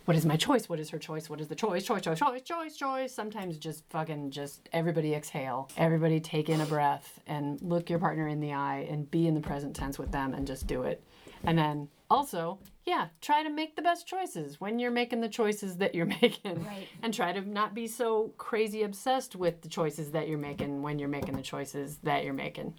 what 0.04 0.16
is 0.16 0.26
my 0.26 0.36
choice? 0.36 0.68
What 0.68 0.80
is 0.80 0.90
her 0.90 0.98
choice? 0.98 1.30
What 1.30 1.40
is 1.40 1.46
the 1.46 1.54
choice? 1.54 1.84
Choice, 1.84 2.02
choice, 2.02 2.18
choice, 2.18 2.42
choice, 2.42 2.76
choice. 2.76 3.14
Sometimes 3.14 3.56
just 3.56 3.84
fucking 3.90 4.32
just 4.32 4.68
everybody 4.72 5.14
exhale. 5.14 5.70
Everybody 5.76 6.18
take 6.18 6.48
in 6.48 6.60
a 6.60 6.66
breath 6.66 7.20
and 7.28 7.62
look 7.62 7.88
your 7.88 8.00
partner 8.00 8.26
in 8.26 8.40
the 8.40 8.52
eye 8.52 8.88
and 8.90 9.08
be 9.08 9.28
in 9.28 9.34
the 9.34 9.40
present 9.40 9.76
tense 9.76 9.96
with 9.96 10.10
them 10.10 10.34
and 10.34 10.48
just 10.48 10.66
do 10.66 10.82
it. 10.82 11.04
And 11.44 11.56
then 11.56 11.88
also, 12.10 12.58
yeah, 12.84 13.08
try 13.20 13.42
to 13.42 13.50
make 13.50 13.76
the 13.76 13.82
best 13.82 14.06
choices 14.06 14.60
when 14.60 14.78
you're 14.78 14.90
making 14.90 15.20
the 15.20 15.28
choices 15.28 15.76
that 15.76 15.94
you're 15.94 16.06
making. 16.22 16.64
Right. 16.64 16.88
And 17.02 17.14
try 17.14 17.32
to 17.32 17.40
not 17.40 17.74
be 17.74 17.86
so 17.86 18.32
crazy 18.36 18.82
obsessed 18.82 19.36
with 19.36 19.62
the 19.62 19.68
choices 19.68 20.10
that 20.10 20.28
you're 20.28 20.38
making 20.38 20.82
when 20.82 20.98
you're 20.98 21.08
making 21.08 21.36
the 21.36 21.42
choices 21.42 21.98
that 22.02 22.24
you're 22.24 22.34
making. 22.34 22.74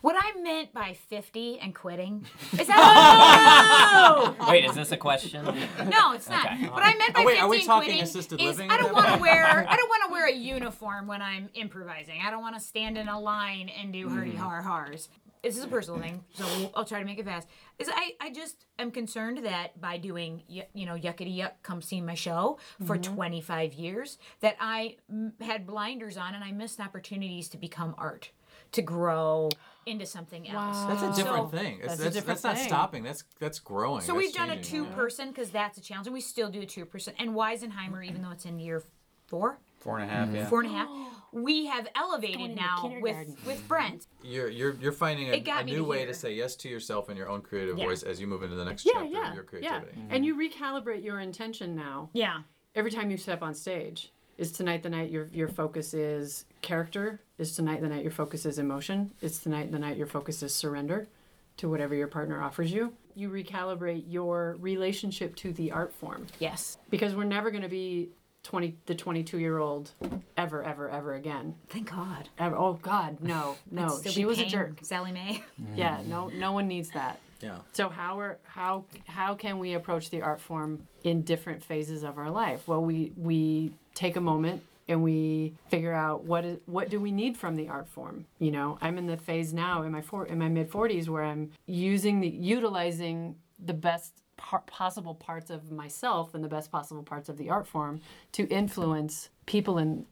What 0.00 0.16
I 0.18 0.38
meant 0.40 0.74
by 0.74 0.94
50 1.08 1.60
and 1.60 1.74
quitting 1.74 2.26
is 2.58 2.66
that. 2.66 4.34
Wait, 4.48 4.64
is 4.64 4.74
this 4.74 4.92
a 4.92 4.96
question? 4.96 5.44
No, 5.44 6.12
it's 6.12 6.28
not. 6.28 6.46
Okay. 6.46 6.68
What 6.68 6.82
I 6.82 6.94
meant 6.96 7.14
by 7.14 7.22
Oh, 7.22 7.24
wait, 7.24 7.34
50 7.34 7.40
are 7.40 7.48
we 7.48 7.56
and 7.56 7.66
talking 7.66 7.88
quitting 7.88 8.02
assisted 8.02 8.40
is 8.40 8.46
living 8.58 8.70
I 8.70 8.76
don't 8.76 8.92
want 8.92 9.14
to 9.14 9.18
wear 9.18 9.66
I 9.68 9.76
don't 9.76 9.88
want 9.88 10.04
to 10.06 10.12
wear 10.12 10.28
a 10.28 10.32
uniform 10.32 11.06
when 11.06 11.22
I'm 11.22 11.48
improvising. 11.54 12.20
I 12.24 12.30
don't 12.30 12.42
want 12.42 12.54
to 12.54 12.60
stand 12.60 12.98
in 12.98 13.08
a 13.08 13.18
line 13.18 13.70
and 13.70 13.92
do 13.92 14.08
hmm. 14.08 14.16
hurdy 14.16 14.34
har 14.36 14.62
hars. 14.62 15.08
This 15.44 15.58
is 15.58 15.64
a 15.64 15.68
personal 15.68 16.00
thing, 16.00 16.24
so 16.32 16.44
we'll, 16.56 16.72
I'll 16.74 16.84
try 16.86 16.98
to 17.00 17.04
make 17.04 17.18
it 17.18 17.26
fast. 17.26 17.46
Is 17.78 17.90
I, 17.92 18.12
I 18.20 18.30
just 18.32 18.64
am 18.78 18.90
concerned 18.90 19.44
that 19.44 19.78
by 19.80 19.98
doing 19.98 20.42
y- 20.48 20.66
you 20.72 20.86
know 20.86 20.94
yuckity 20.94 21.36
yuck 21.36 21.52
come 21.62 21.82
see 21.82 22.00
my 22.00 22.14
show 22.14 22.58
for 22.86 22.96
25 22.96 23.74
years 23.74 24.16
that 24.40 24.56
I 24.58 24.96
mm, 25.12 25.32
had 25.42 25.66
blinders 25.66 26.16
on 26.16 26.34
and 26.34 26.42
I 26.42 26.50
missed 26.52 26.80
opportunities 26.80 27.48
to 27.50 27.58
become 27.58 27.94
art, 27.98 28.30
to 28.72 28.80
grow 28.82 29.50
into 29.84 30.06
something 30.06 30.48
else. 30.48 30.76
Wow. 30.76 30.88
That's 30.88 31.02
a 31.18 31.22
different 31.22 31.50
So- 31.50 31.56
thing. 31.58 31.78
It's, 31.82 31.88
That's 31.88 32.00
a 32.00 32.04
different 32.10 32.26
that's 32.26 32.44
not 32.44 32.56
thing. 32.56 32.66
stopping. 32.66 33.02
That's 33.02 33.24
that's 33.38 33.58
growing. 33.58 34.00
So 34.00 34.14
That's 34.14 34.24
we've 34.24 34.34
done 34.34 34.48
a 34.50 34.62
two 34.62 34.86
person 34.86 35.28
because 35.28 35.50
that's 35.50 35.76
a 35.76 35.82
challenge, 35.82 36.06
and 36.06 36.14
we 36.14 36.22
still 36.22 36.48
do 36.50 36.62
a 36.62 36.66
two 36.66 36.86
person. 36.86 37.12
And 37.18 37.32
Weisenheimer, 37.32 38.02
even 38.02 38.22
though 38.22 38.30
it's 38.30 38.46
in 38.46 38.58
year 38.58 38.82
four, 39.26 39.58
Four 39.80 39.98
and 39.98 40.10
a 40.10 40.14
half, 40.14 40.34
yeah. 40.34 40.46
four 40.46 40.62
and 40.62 40.70
a 40.70 40.72
half, 40.72 40.88
we 41.34 41.66
have 41.66 41.88
elevated 41.96 42.54
now 42.56 42.92
with 43.00 43.36
with 43.44 43.66
Brent. 43.68 44.06
You're 44.22 44.48
you're 44.48 44.74
you're 44.80 44.92
finding 44.92 45.28
a, 45.28 45.32
a 45.50 45.64
new 45.64 45.76
to 45.78 45.84
way 45.84 45.98
here. 45.98 46.06
to 46.06 46.14
say 46.14 46.32
yes 46.32 46.54
to 46.56 46.68
yourself 46.68 47.08
and 47.08 47.18
your 47.18 47.28
own 47.28 47.42
creative 47.42 47.76
Yeah. 47.76 47.86
voice 47.86 48.02
as 48.04 48.20
you 48.20 48.26
move 48.26 48.42
into 48.44 48.54
the 48.56 48.64
next 48.64 48.86
Yeah, 48.86 48.92
chapter 48.94 49.08
yeah, 49.08 49.28
of 49.30 49.34
your 49.34 49.44
creativity. 49.44 49.74
yeah. 49.74 49.80
creativity. 49.80 50.14
And 50.16 50.24
you 50.24 50.36
recalibrate 50.36 51.02
your 51.04 51.20
intention 51.20 51.74
now. 51.74 52.08
Yeah. 52.12 52.38
every 52.76 52.90
time 52.90 53.10
you 53.10 53.16
step 53.16 53.42
on 53.42 53.52
stage 53.54 54.12
is 54.38 54.50
tonight 54.52 54.82
the 54.82 54.90
night 54.90 55.10
your 55.10 55.28
your 55.32 55.48
focus 55.48 55.92
is 55.94 56.44
character 56.60 57.20
is 57.38 57.54
tonight 57.54 57.80
the 57.80 57.88
night 57.88 58.02
your 58.02 58.10
focus 58.12 58.46
is 58.46 58.58
emotion 58.58 59.12
is 59.20 59.38
tonight 59.40 59.70
the 59.72 59.78
night 59.78 59.96
your 59.96 60.06
focus 60.08 60.42
is 60.42 60.52
surrender 60.54 61.08
to 61.56 61.68
whatever 61.68 61.94
your 61.94 62.08
partner 62.08 62.42
offers 62.42 62.72
you 62.72 62.92
you 63.14 63.30
recalibrate 63.30 64.02
your 64.08 64.56
relationship 64.58 65.36
to 65.36 65.52
the 65.52 65.70
art 65.70 65.92
form 65.92 66.26
Yes. 66.40 66.78
because 66.90 67.14
we're 67.14 67.22
never 67.38 67.50
going 67.52 67.62
to 67.62 67.68
be 67.68 68.08
20 68.44 68.76
the 68.86 68.94
22 68.94 69.38
year 69.38 69.58
old 69.58 69.90
ever 70.36 70.62
ever 70.62 70.88
ever 70.88 71.14
again 71.14 71.54
Thank 71.68 71.90
God. 71.90 72.28
ever, 72.38 72.56
oh 72.56 72.74
god 72.74 73.18
no 73.20 73.56
no 73.70 73.98
she 74.08 74.24
was 74.24 74.38
a 74.38 74.44
jerk 74.46 74.78
Sally 74.82 75.12
Mae. 75.12 75.42
yeah 75.74 76.00
no 76.06 76.28
no 76.28 76.52
one 76.52 76.68
needs 76.68 76.90
that 76.90 77.18
Yeah. 77.40 77.58
so 77.72 77.88
how 77.88 78.20
are 78.20 78.38
how 78.44 78.84
how 79.06 79.34
can 79.34 79.58
we 79.58 79.74
approach 79.74 80.10
the 80.10 80.22
art 80.22 80.40
form 80.40 80.86
in 81.02 81.22
different 81.22 81.62
phases 81.64 82.02
of 82.02 82.16
our 82.18 82.30
life? 82.30 82.66
Well, 82.68 82.82
we 82.82 83.12
we 83.16 83.72
take 83.94 84.16
a 84.16 84.20
moment 84.20 84.62
and 84.88 85.02
we 85.02 85.54
figure 85.68 85.92
out 85.92 86.24
what 86.24 86.44
is 86.44 86.58
what 86.66 86.88
do 86.90 86.98
we 87.00 87.12
need 87.12 87.36
from 87.36 87.56
the 87.56 87.68
art 87.68 87.88
form. 87.88 88.24
You 88.38 88.50
know, 88.52 88.78
I'm 88.80 88.96
in 88.98 89.06
the 89.06 89.16
phase 89.18 89.52
now 89.52 89.82
in 89.82 89.92
my 89.92 90.00
four 90.02 90.24
in 90.26 90.38
my 90.38 90.48
mid 90.48 90.70
40s 90.70 91.08
where 91.08 91.24
I'm 91.24 91.50
using 91.66 92.20
the 92.20 92.28
utilizing 92.28 93.36
the 93.58 93.74
best 93.74 94.12
par- 94.36 94.62
possible 94.66 95.14
parts 95.14 95.50
of 95.50 95.70
myself 95.70 96.34
and 96.34 96.42
the 96.42 96.48
best 96.48 96.70
possible 96.70 97.02
parts 97.02 97.28
of 97.28 97.36
the 97.36 97.50
art 97.50 97.66
form 97.66 98.00
to 98.32 98.46
influence 98.48 99.28
people 99.46 99.78
and 99.78 100.06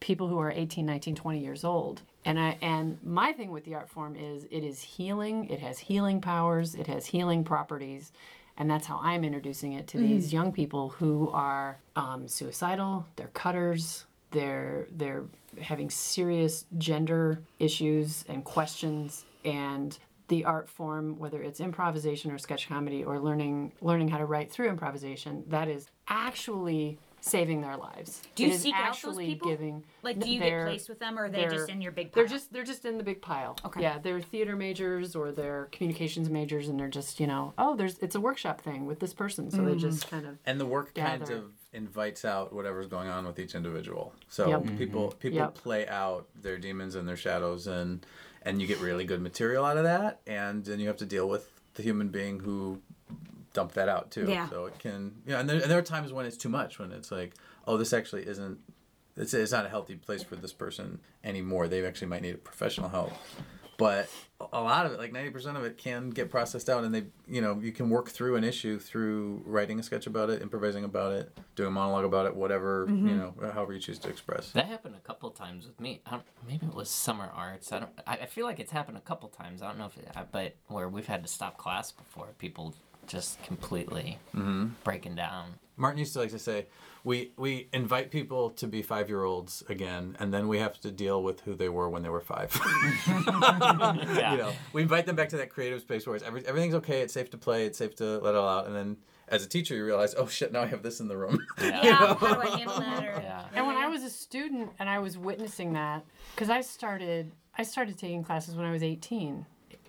people 0.00 0.28
who 0.28 0.38
are 0.38 0.50
18 0.50 0.84
19 0.86 1.14
20 1.14 1.38
years 1.38 1.64
old. 1.64 2.02
And 2.24 2.38
i 2.38 2.58
and 2.60 2.98
my 3.04 3.32
thing 3.32 3.50
with 3.50 3.64
the 3.64 3.74
art 3.74 3.88
form 3.88 4.16
is 4.16 4.44
it 4.50 4.64
is 4.64 4.80
healing 4.80 5.48
it 5.48 5.60
has 5.60 5.78
healing 5.78 6.20
powers 6.20 6.74
it 6.74 6.86
has 6.86 7.06
healing 7.06 7.44
properties 7.44 8.12
and 8.58 8.68
that's 8.70 8.86
how 8.86 9.00
i'm 9.02 9.24
introducing 9.24 9.72
it 9.72 9.86
to 9.88 9.98
these 9.98 10.32
young 10.32 10.52
people 10.52 10.90
who 10.90 11.30
are 11.30 11.78
um, 11.96 12.28
suicidal 12.28 13.06
they're 13.16 13.28
cutters 13.28 14.04
they're 14.30 14.86
they're 14.90 15.24
having 15.60 15.88
serious 15.88 16.66
gender 16.76 17.40
issues 17.58 18.24
and 18.28 18.44
questions 18.44 19.24
and 19.44 19.98
the 20.28 20.44
art 20.44 20.68
form 20.68 21.18
whether 21.18 21.42
it's 21.42 21.60
improvisation 21.60 22.30
or 22.30 22.38
sketch 22.38 22.68
comedy 22.68 23.04
or 23.04 23.18
learning 23.18 23.72
learning 23.80 24.08
how 24.08 24.18
to 24.18 24.26
write 24.26 24.50
through 24.50 24.68
improvisation 24.68 25.44
that 25.48 25.68
is 25.68 25.86
actually 26.08 26.98
saving 27.20 27.60
their 27.60 27.76
lives 27.76 28.22
Do 28.34 28.44
you 28.44 28.50
It 28.50 28.54
is 28.54 28.62
seek 28.62 28.74
out 28.76 29.00
those 29.02 29.16
people? 29.16 29.48
giving 29.50 29.84
Like, 30.02 30.20
do 30.20 30.30
you 30.30 30.38
they're- 30.40 30.60
get 30.60 30.68
placed 30.68 30.88
with 30.88 30.98
them, 31.00 31.18
or 31.18 31.24
are 31.24 31.28
they 31.28 31.46
just 31.46 31.68
in 31.68 31.80
your 31.80 31.92
big 31.92 32.12
pile? 32.12 32.22
they're 32.22 32.30
just 32.30 32.52
they're 32.52 32.64
just 32.64 32.84
in 32.84 32.96
the 32.96 33.04
big 33.04 33.20
pile. 33.20 33.56
Okay. 33.64 33.82
Yeah, 33.82 33.98
they're 33.98 34.20
theater 34.20 34.56
majors 34.56 35.16
or 35.16 35.32
they're 35.32 35.68
communications 35.72 36.30
majors, 36.30 36.68
and 36.68 36.78
they're 36.78 36.88
just 36.88 37.18
you 37.20 37.26
know 37.26 37.54
oh 37.58 37.74
there's 37.76 37.98
it's 37.98 38.14
a 38.14 38.20
workshop 38.20 38.60
thing 38.60 38.86
with 38.86 39.00
this 39.00 39.14
person, 39.14 39.50
so 39.50 39.58
they 39.58 39.72
mm-hmm. 39.72 39.78
just 39.80 40.08
kind 40.08 40.26
of 40.26 40.38
And 40.46 40.60
the 40.60 40.66
work 40.66 40.94
kind 40.94 41.22
of 41.28 41.50
invites 41.72 42.24
out 42.24 42.52
whatever's 42.52 42.86
going 42.86 43.08
on 43.08 43.26
with 43.26 43.38
each 43.38 43.54
individual. 43.54 44.14
So 44.28 44.48
Yep. 44.48 44.78
people 44.78 45.08
mm-hmm. 45.08 45.18
people 45.18 45.38
Yep. 45.38 45.54
play 45.54 45.88
out 45.88 46.28
their 46.40 46.56
demons 46.58 46.94
and 46.94 47.08
their 47.08 47.16
shadows 47.16 47.66
and 47.66 48.06
and 48.42 48.60
you 48.60 48.66
get 48.66 48.78
really 48.80 49.04
good 49.04 49.20
material 49.20 49.64
out 49.64 49.76
of 49.76 49.84
that 49.84 50.20
and 50.26 50.64
then 50.64 50.80
you 50.80 50.86
have 50.88 50.96
to 50.98 51.06
deal 51.06 51.28
with 51.28 51.50
the 51.74 51.82
human 51.82 52.08
being 52.08 52.40
who 52.40 52.80
dumped 53.52 53.74
that 53.74 53.88
out 53.88 54.10
too. 54.10 54.26
Yeah. 54.28 54.48
So 54.48 54.66
it 54.66 54.78
can 54.78 55.14
yeah, 55.26 55.40
and 55.40 55.48
there, 55.48 55.60
and 55.60 55.70
there 55.70 55.78
are 55.78 55.82
times 55.82 56.12
when 56.12 56.26
it's 56.26 56.36
too 56.36 56.48
much 56.48 56.78
when 56.78 56.92
it's 56.92 57.10
like, 57.10 57.34
oh 57.66 57.76
this 57.76 57.92
actually 57.92 58.26
isn't 58.26 58.58
it's, 59.16 59.34
it's 59.34 59.52
not 59.52 59.66
a 59.66 59.68
healthy 59.68 59.96
place 59.96 60.22
for 60.22 60.36
this 60.36 60.52
person 60.52 61.00
anymore. 61.24 61.68
They 61.68 61.84
actually 61.84 62.08
might 62.08 62.22
need 62.22 62.44
professional 62.44 62.88
help. 62.88 63.12
But 63.78 64.10
a 64.52 64.60
lot 64.60 64.86
of 64.86 64.92
it, 64.92 64.98
like 64.98 65.12
ninety 65.12 65.30
percent 65.30 65.56
of 65.56 65.64
it, 65.64 65.78
can 65.78 66.10
get 66.10 66.32
processed 66.32 66.68
out, 66.68 66.82
and 66.82 66.92
they, 66.92 67.04
you 67.28 67.40
know, 67.40 67.60
you 67.62 67.70
can 67.70 67.88
work 67.88 68.08
through 68.08 68.34
an 68.34 68.42
issue 68.42 68.78
through 68.80 69.40
writing 69.46 69.78
a 69.78 69.84
sketch 69.84 70.08
about 70.08 70.30
it, 70.30 70.42
improvising 70.42 70.82
about 70.82 71.12
it, 71.12 71.38
doing 71.54 71.68
a 71.68 71.70
monologue 71.70 72.04
about 72.04 72.26
it, 72.26 72.34
whatever, 72.34 72.86
you 72.88 72.94
mm-hmm. 72.94 73.18
know, 73.18 73.34
however 73.52 73.72
you 73.72 73.78
choose 73.78 74.00
to 74.00 74.08
express. 74.08 74.50
That 74.50 74.66
happened 74.66 74.96
a 74.96 75.06
couple 75.06 75.30
times 75.30 75.64
with 75.64 75.78
me. 75.78 76.02
I 76.06 76.10
don't, 76.10 76.24
maybe 76.46 76.66
it 76.66 76.74
was 76.74 76.90
summer 76.90 77.30
arts. 77.32 77.70
I 77.70 77.78
don't. 77.78 77.92
I, 78.04 78.14
I 78.16 78.26
feel 78.26 78.46
like 78.46 78.58
it's 78.58 78.72
happened 78.72 78.96
a 78.96 79.02
couple 79.02 79.28
times. 79.28 79.62
I 79.62 79.68
don't 79.68 79.78
know 79.78 79.86
if 79.86 79.96
it, 79.96 80.08
but 80.32 80.56
where 80.66 80.88
we've 80.88 81.06
had 81.06 81.22
to 81.22 81.28
stop 81.28 81.56
class 81.56 81.92
before 81.92 82.26
people 82.38 82.74
just 83.06 83.40
completely 83.44 84.18
mm-hmm. 84.34 84.66
breaking 84.82 85.14
down. 85.14 85.54
Martin 85.76 86.00
used 86.00 86.12
to 86.14 86.18
like 86.18 86.30
to 86.30 86.38
say, 86.40 86.66
we 87.04 87.32
we 87.36 87.68
invite 87.72 88.10
people 88.10 88.50
to 88.50 88.66
be 88.66 88.82
five 88.82 89.08
year 89.08 89.24
olds 89.24 89.62
again, 89.68 90.16
and 90.18 90.32
then 90.32 90.48
we 90.48 90.58
have 90.58 90.80
to 90.80 90.90
deal 90.90 91.22
with 91.22 91.40
who 91.40 91.54
they 91.54 91.68
were 91.68 91.88
when 91.88 92.02
they 92.02 92.08
were 92.08 92.20
five. 92.20 92.58
Yeah. 94.18 94.32
you 94.32 94.38
know, 94.38 94.52
we 94.72 94.82
invite 94.82 95.06
them 95.06 95.16
back 95.16 95.28
to 95.30 95.36
that 95.36 95.50
creative 95.50 95.80
space 95.80 96.06
where 96.06 96.16
it's 96.16 96.24
every, 96.24 96.44
everything's 96.46 96.74
okay, 96.74 97.00
it's 97.00 97.12
safe 97.12 97.30
to 97.30 97.38
play, 97.38 97.66
it's 97.66 97.78
safe 97.78 97.94
to 97.96 98.18
let 98.18 98.34
it 98.34 98.38
all 98.38 98.48
out, 98.48 98.66
and 98.66 98.74
then 98.74 98.96
as 99.28 99.44
a 99.44 99.48
teacher, 99.48 99.74
you 99.74 99.84
realize, 99.84 100.14
oh 100.16 100.26
shit, 100.26 100.52
now 100.52 100.62
I 100.62 100.66
have 100.66 100.82
this 100.82 101.00
in 101.00 101.08
the 101.08 101.16
room. 101.16 101.38
yeah. 101.60 102.14
How 102.14 102.34
do 102.34 102.40
I 102.40 102.56
handle 102.56 102.80
that? 102.80 103.04
Or, 103.04 103.20
Yeah. 103.22 103.44
And 103.54 103.66
when 103.66 103.76
I 103.76 103.86
was 103.86 104.02
a 104.02 104.10
student 104.10 104.70
and 104.78 104.88
I 104.88 104.98
was 104.98 105.18
witnessing 105.18 105.74
that, 105.74 106.04
because 106.34 106.50
I 106.50 106.60
started, 106.62 107.32
I 107.56 107.62
started 107.62 107.98
taking 107.98 108.24
classes 108.24 108.56
when 108.56 108.64
I 108.66 108.72
was 108.72 108.82
18. 108.82 109.44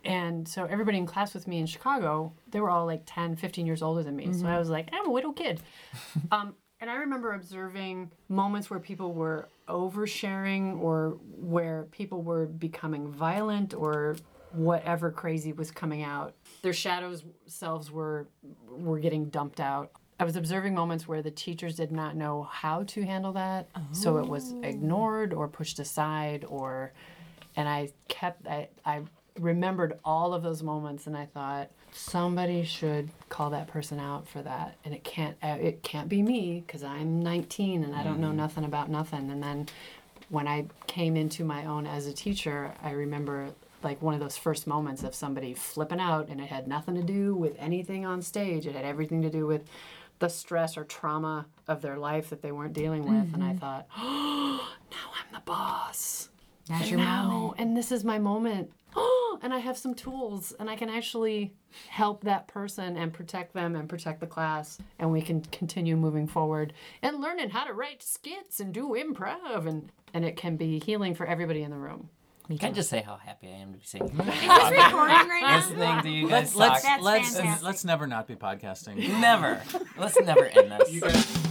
And 0.06 0.48
so 0.48 0.66
everybody 0.66 0.98
in 0.98 1.06
class 1.06 1.34
with 1.34 1.48
me 1.48 1.60
in 1.60 1.66
Chicago, 1.66 2.34
they 2.50 2.60
were 2.60 2.70
all 2.70 2.86
like 2.86 3.04
10, 3.06 3.36
15 3.36 3.66
years 3.66 3.82
older 3.82 4.04
than 4.04 4.16
me. 4.16 4.32
So 4.34 4.48
I 4.48 4.58
was 4.58 4.70
like, 4.70 4.90
I'm 4.94 5.08
a 5.08 5.12
widow 5.12 5.32
kid. 5.32 5.62
um, 6.32 6.56
and 6.82 6.90
I 6.90 6.96
remember 6.96 7.34
observing 7.34 8.12
moments 8.30 8.70
where 8.70 8.80
people 8.80 9.14
were 9.14 9.50
oversharing 9.68 10.80
or 10.80 11.18
where 11.38 11.84
people 11.92 12.22
were 12.22 12.46
becoming 12.46 13.12
violent 13.12 13.74
or 13.74 14.16
whatever 14.52 15.12
crazy 15.12 15.54
was 15.54 15.72
coming 15.72 16.04
out. 16.04 16.34
Their 16.62 16.74
shadows 16.74 17.24
selves 17.46 17.92
were 17.92 18.28
were 18.70 19.00
getting 19.00 19.26
dumped 19.30 19.60
out. 19.60 19.92
I 20.20 20.26
was 20.26 20.36
observing 20.36 20.76
moments 20.76 21.08
where 21.08 21.22
the 21.22 21.32
teachers 21.32 21.76
did 21.76 21.92
not 21.92 22.16
know 22.16 22.44
how 22.52 22.84
to 22.84 23.06
handle 23.06 23.32
that, 23.34 23.70
so 23.94 24.18
it 24.18 24.28
was 24.28 24.54
oh. 24.54 24.62
ignored 24.64 25.34
or 25.34 25.48
pushed 25.48 25.80
aside 25.80 26.44
or 26.46 26.94
and 27.56 27.68
I 27.70 27.90
kept 28.08 28.48
I 28.48 28.70
I 28.86 29.02
remembered 29.38 30.00
all 30.04 30.34
of 30.34 30.44
those 30.44 30.64
moments 30.64 31.08
and 31.08 31.16
I 31.16 31.26
thought 31.26 31.72
somebody 31.92 32.64
should 32.64 33.10
call 33.30 33.50
that 33.52 33.68
person 33.68 34.00
out 34.00 34.28
for 34.28 34.42
that. 34.42 34.76
And 34.86 34.94
it 34.94 35.04
can't 35.04 35.36
uh, 35.42 35.58
it 35.60 35.84
can't 35.84 36.10
be 36.10 36.22
me 36.22 36.64
cuz 36.68 36.84
I'm 36.84 37.22
19 37.22 37.84
and 37.84 37.96
I 37.96 38.04
don't 38.04 38.20
know 38.20 38.32
nothing 38.32 38.64
about 38.64 38.90
nothing. 38.90 39.30
And 39.32 39.42
then 39.42 39.68
when 40.30 40.48
I 40.48 40.66
came 40.88 41.16
into 41.16 41.44
my 41.44 41.66
own 41.66 41.86
as 41.88 42.06
a 42.08 42.14
teacher 42.14 42.74
I 42.84 42.92
remember 42.92 43.50
like 43.82 44.02
one 44.02 44.14
of 44.14 44.20
those 44.20 44.38
first 44.38 44.68
moments 44.68 45.04
of 45.04 45.16
somebody 45.16 45.54
flipping 45.54 46.00
out 46.00 46.28
and 46.28 46.42
it 46.42 46.48
had 46.48 46.68
nothing 46.68 46.96
to 46.96 47.04
do 47.04 47.34
with 47.36 47.56
anything 47.58 48.06
on 48.06 48.22
stage. 48.22 48.68
It 48.68 48.76
had 48.76 48.86
everything 48.86 49.22
to 49.22 49.30
do 49.30 49.46
with 49.46 49.64
the 50.20 50.30
stress 50.30 50.76
or 50.78 50.84
trauma 50.84 51.46
of 51.68 51.82
their 51.82 51.98
life 51.98 52.30
that 52.30 52.42
they 52.42 52.52
weren't 52.52 52.74
dealing 52.74 53.04
with. 53.04 53.34
And 53.34 53.44
I 53.44 53.54
thought 53.56 53.88
oh 53.98 54.68
now 54.92 55.12
I'm 55.14 55.34
the 55.34 55.42
boss. 55.42 56.30
That's 56.68 56.92
your 56.92 57.00
now, 57.00 57.28
moment. 57.28 57.60
and 57.60 57.76
this 57.76 57.92
is 57.92 58.04
my 58.04 58.20
moment. 58.20 58.72
Oh, 58.96 59.40
and 59.42 59.54
I 59.54 59.60
have 59.60 59.78
some 59.78 59.94
tools, 59.94 60.54
and 60.60 60.70
I 60.70 60.76
can 60.76 60.90
actually 60.90 61.54
help 61.88 62.24
that 62.24 62.48
person 62.48 62.98
and 62.98 63.14
protect 63.14 63.54
them 63.54 63.76
and 63.76 63.88
protect 63.88 64.20
the 64.20 64.28
class, 64.28 64.78
and 64.98 65.12
we 65.12 65.22
can 65.22 65.42
continue 65.42 65.96
moving 65.96 66.28
forward 66.28 66.74
and 67.02 67.22
learning 67.22 67.50
how 67.50 67.64
to 67.66 67.74
write 67.74 68.04
skits 68.04 68.60
and 68.60 68.74
do 68.74 68.90
improv, 68.90 69.68
and 69.68 69.92
and 70.14 70.26
it 70.26 70.36
can 70.36 70.58
be 70.58 70.80
healing 70.80 71.14
for 71.14 71.26
everybody 71.26 71.62
in 71.62 71.72
the 71.72 71.78
room. 71.78 72.10
Can 72.58 72.72
I 72.72 72.74
just 72.74 72.90
say 72.90 73.02
how 73.02 73.16
happy 73.16 73.48
I 73.48 73.62
am 73.62 73.74
to 73.74 73.78
be 73.78 73.86
sitting 73.86 74.08
Is 74.10 74.16
this 74.18 74.28
recording 74.28 75.16
right 75.16 75.42
now? 75.44 75.58
listening 75.58 76.02
to 76.02 76.10
you 76.10 76.28
let's 76.28 76.50
guys 76.52 76.58
let's? 76.58 76.84
That's 76.84 77.04
let's, 77.04 77.36
fantastic. 77.36 77.66
let's 77.66 77.86
never 77.86 78.08
not 78.08 78.28
be 78.28 78.36
podcasting. 78.36 78.98
Never. 79.20 79.62
Let's 79.98 80.20
never 80.20 80.46
end 80.46 80.72
this. 80.72 81.46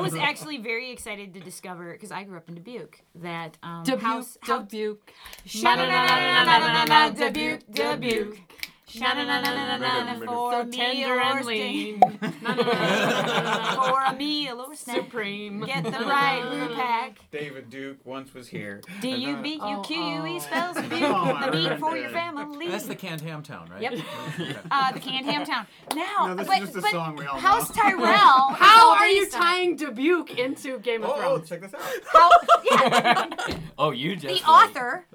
I 0.00 0.02
was 0.02 0.14
actually 0.14 0.58
very 0.58 0.90
excited 0.90 1.34
to 1.34 1.40
discover 1.40 1.92
because 1.92 2.10
I 2.10 2.24
grew 2.24 2.36
up 2.36 2.48
in 2.48 2.54
Dubuque 2.54 3.02
that 3.16 3.58
um, 3.62 3.84
Dubuque, 3.84 4.02
house, 4.02 4.38
house 4.40 4.62
Dubuque. 4.68 5.12
Sha-na-na-na-na-na-na-na, 5.44 7.10
Dubuque, 7.10 8.40
Dubuque. 8.92 9.06
Sha-na-na-na-na-na-na, 9.06 10.18
For 10.18 10.52
So 10.52 10.60
a 10.60 10.64
meal 10.64 10.72
tender 10.72 11.14
or 11.14 11.20
and 11.20 11.44
snack. 11.44 11.46
lean. 11.46 12.00
For 13.74 14.00
a 14.02 14.14
meal 14.16 14.60
or 14.60 14.74
snack. 14.74 14.96
Supreme. 14.96 15.60
Get 15.64 15.84
the 15.84 15.90
right 15.90 16.42
brew 16.50 16.74
pack. 16.74 17.18
David 17.30 17.70
Duke 17.70 17.98
once 18.04 18.34
was 18.34 18.48
here. 18.48 18.80
D 19.00 19.12
And, 19.12 19.22
U 19.22 19.36
uh, 19.36 19.42
B 19.42 19.54
U 19.54 19.60
Oh, 19.62 19.80
Q 19.82 19.96
U 20.02 20.26
E 20.26 20.36
oh. 20.36 20.38
spells 20.38 20.76
Dubuque. 20.76 21.02
I 21.02 21.50
The 21.50 21.56
meat 21.56 21.78
for 21.78 21.96
your 21.96 22.10
family. 22.10 22.68
That's 22.68 22.86
the 22.86 22.94
canned 22.94 23.20
ham 23.20 23.42
town, 23.42 23.68
right? 23.70 23.82
Yep. 23.82 23.94
Uh, 24.70 24.92
the 24.92 25.00
canned 25.00 25.26
ham 25.26 25.44
town. 25.44 25.66
Now, 25.94 26.34
No, 26.34 26.44
but, 26.44 26.46
but 26.46 26.90
song 26.90 27.16
we 27.16 27.26
all 27.26 27.38
House. 27.38 27.70
Tyrell. 27.70 28.50
How 28.54 28.92
are 28.96 29.06
you 29.06 29.24
based 29.24 29.34
on 29.36 29.40
it. 29.40 29.44
tying 29.44 29.76
Dubuque 29.76 30.38
into 30.38 30.78
Game 30.80 31.02
of 31.02 31.16
Thrones? 31.16 31.42
oh, 31.42 31.46
check 31.46 31.60
this 31.62 31.74
out. 31.74 31.80
How, 32.12 32.30
yeah, 32.64 33.26
Oh, 33.78 33.90
you 33.92 34.16
just 34.16 34.42
the 34.42 34.48
author 34.50 35.06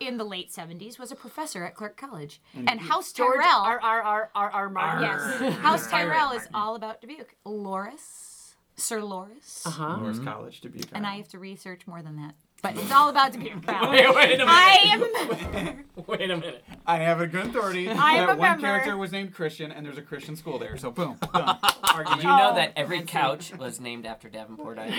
in 0.00 0.16
the 0.16 0.24
late 0.24 0.50
70s, 0.50 0.98
was 0.98 1.10
a 1.12 1.16
professor 1.16 1.64
at 1.64 1.74
Clarke 1.74 1.96
College. 1.96 2.40
And 2.54 2.80
House 2.80 3.12
George 3.12 3.40
Tyrell. 3.40 3.60
R 3.62 3.80
R 3.82 4.02
R 4.02 4.30
R 4.34 4.50
R 4.50 4.68
Martin. 4.70 5.02
yes. 5.42 5.54
House 5.58 5.86
Tyrell 5.90 6.32
is 6.32 6.46
all 6.54 6.74
about 6.76 7.00
Dubuque. 7.00 7.34
Loras, 7.46 8.54
Sir 8.76 9.00
Loras. 9.00 9.66
Uh 9.66 9.70
huh? 9.70 9.96
Loras 10.00 10.22
College 10.24 10.60
to 10.62 10.68
be 10.68 10.82
And 10.92 11.06
I 11.06 11.16
have 11.16 11.28
to 11.28 11.38
research 11.38 11.86
more 11.86 12.02
than 12.02 12.16
that. 12.16 12.34
But 12.60 12.76
it's 12.76 12.90
all 12.90 13.08
about 13.08 13.32
Dubuque. 13.32 13.64
pal. 13.64 13.88
Wait, 13.92 14.12
wait 14.16 14.40
a 14.40 14.44
minute. 14.44 14.48
I 14.48 14.78
am 14.86 15.02
a 15.02 15.12
member. 15.64 15.84
Wait 16.08 16.28
a 16.28 16.36
minute. 16.36 16.64
I 16.86 16.96
have 16.96 17.20
a 17.20 17.28
good 17.28 17.46
authority 17.46 17.88
I 17.88 18.14
am 18.14 18.26
that 18.26 18.32
a 18.34 18.36
one 18.36 18.48
member. 18.50 18.66
character 18.66 18.96
was 18.96 19.12
named 19.12 19.32
Christian 19.32 19.70
and 19.70 19.86
there's 19.86 19.96
a 19.98 20.02
Christian 20.02 20.34
school 20.34 20.58
there. 20.58 20.76
So 20.76 20.90
boom, 20.90 21.18
done. 21.32 21.56
Argument. 21.84 22.16
Did 22.22 22.22
you 22.24 22.28
know 22.36 22.48
Oh, 22.50 22.54
that 22.56 22.72
every 22.74 23.02
couch 23.02 23.54
was 23.56 23.78
named 23.80 24.06
after 24.06 24.28
Davenport 24.28 24.76
Ivy? 24.80 24.94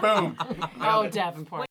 boom. 0.00 0.36
Oh, 0.82 1.08
Davenport. 1.10 1.66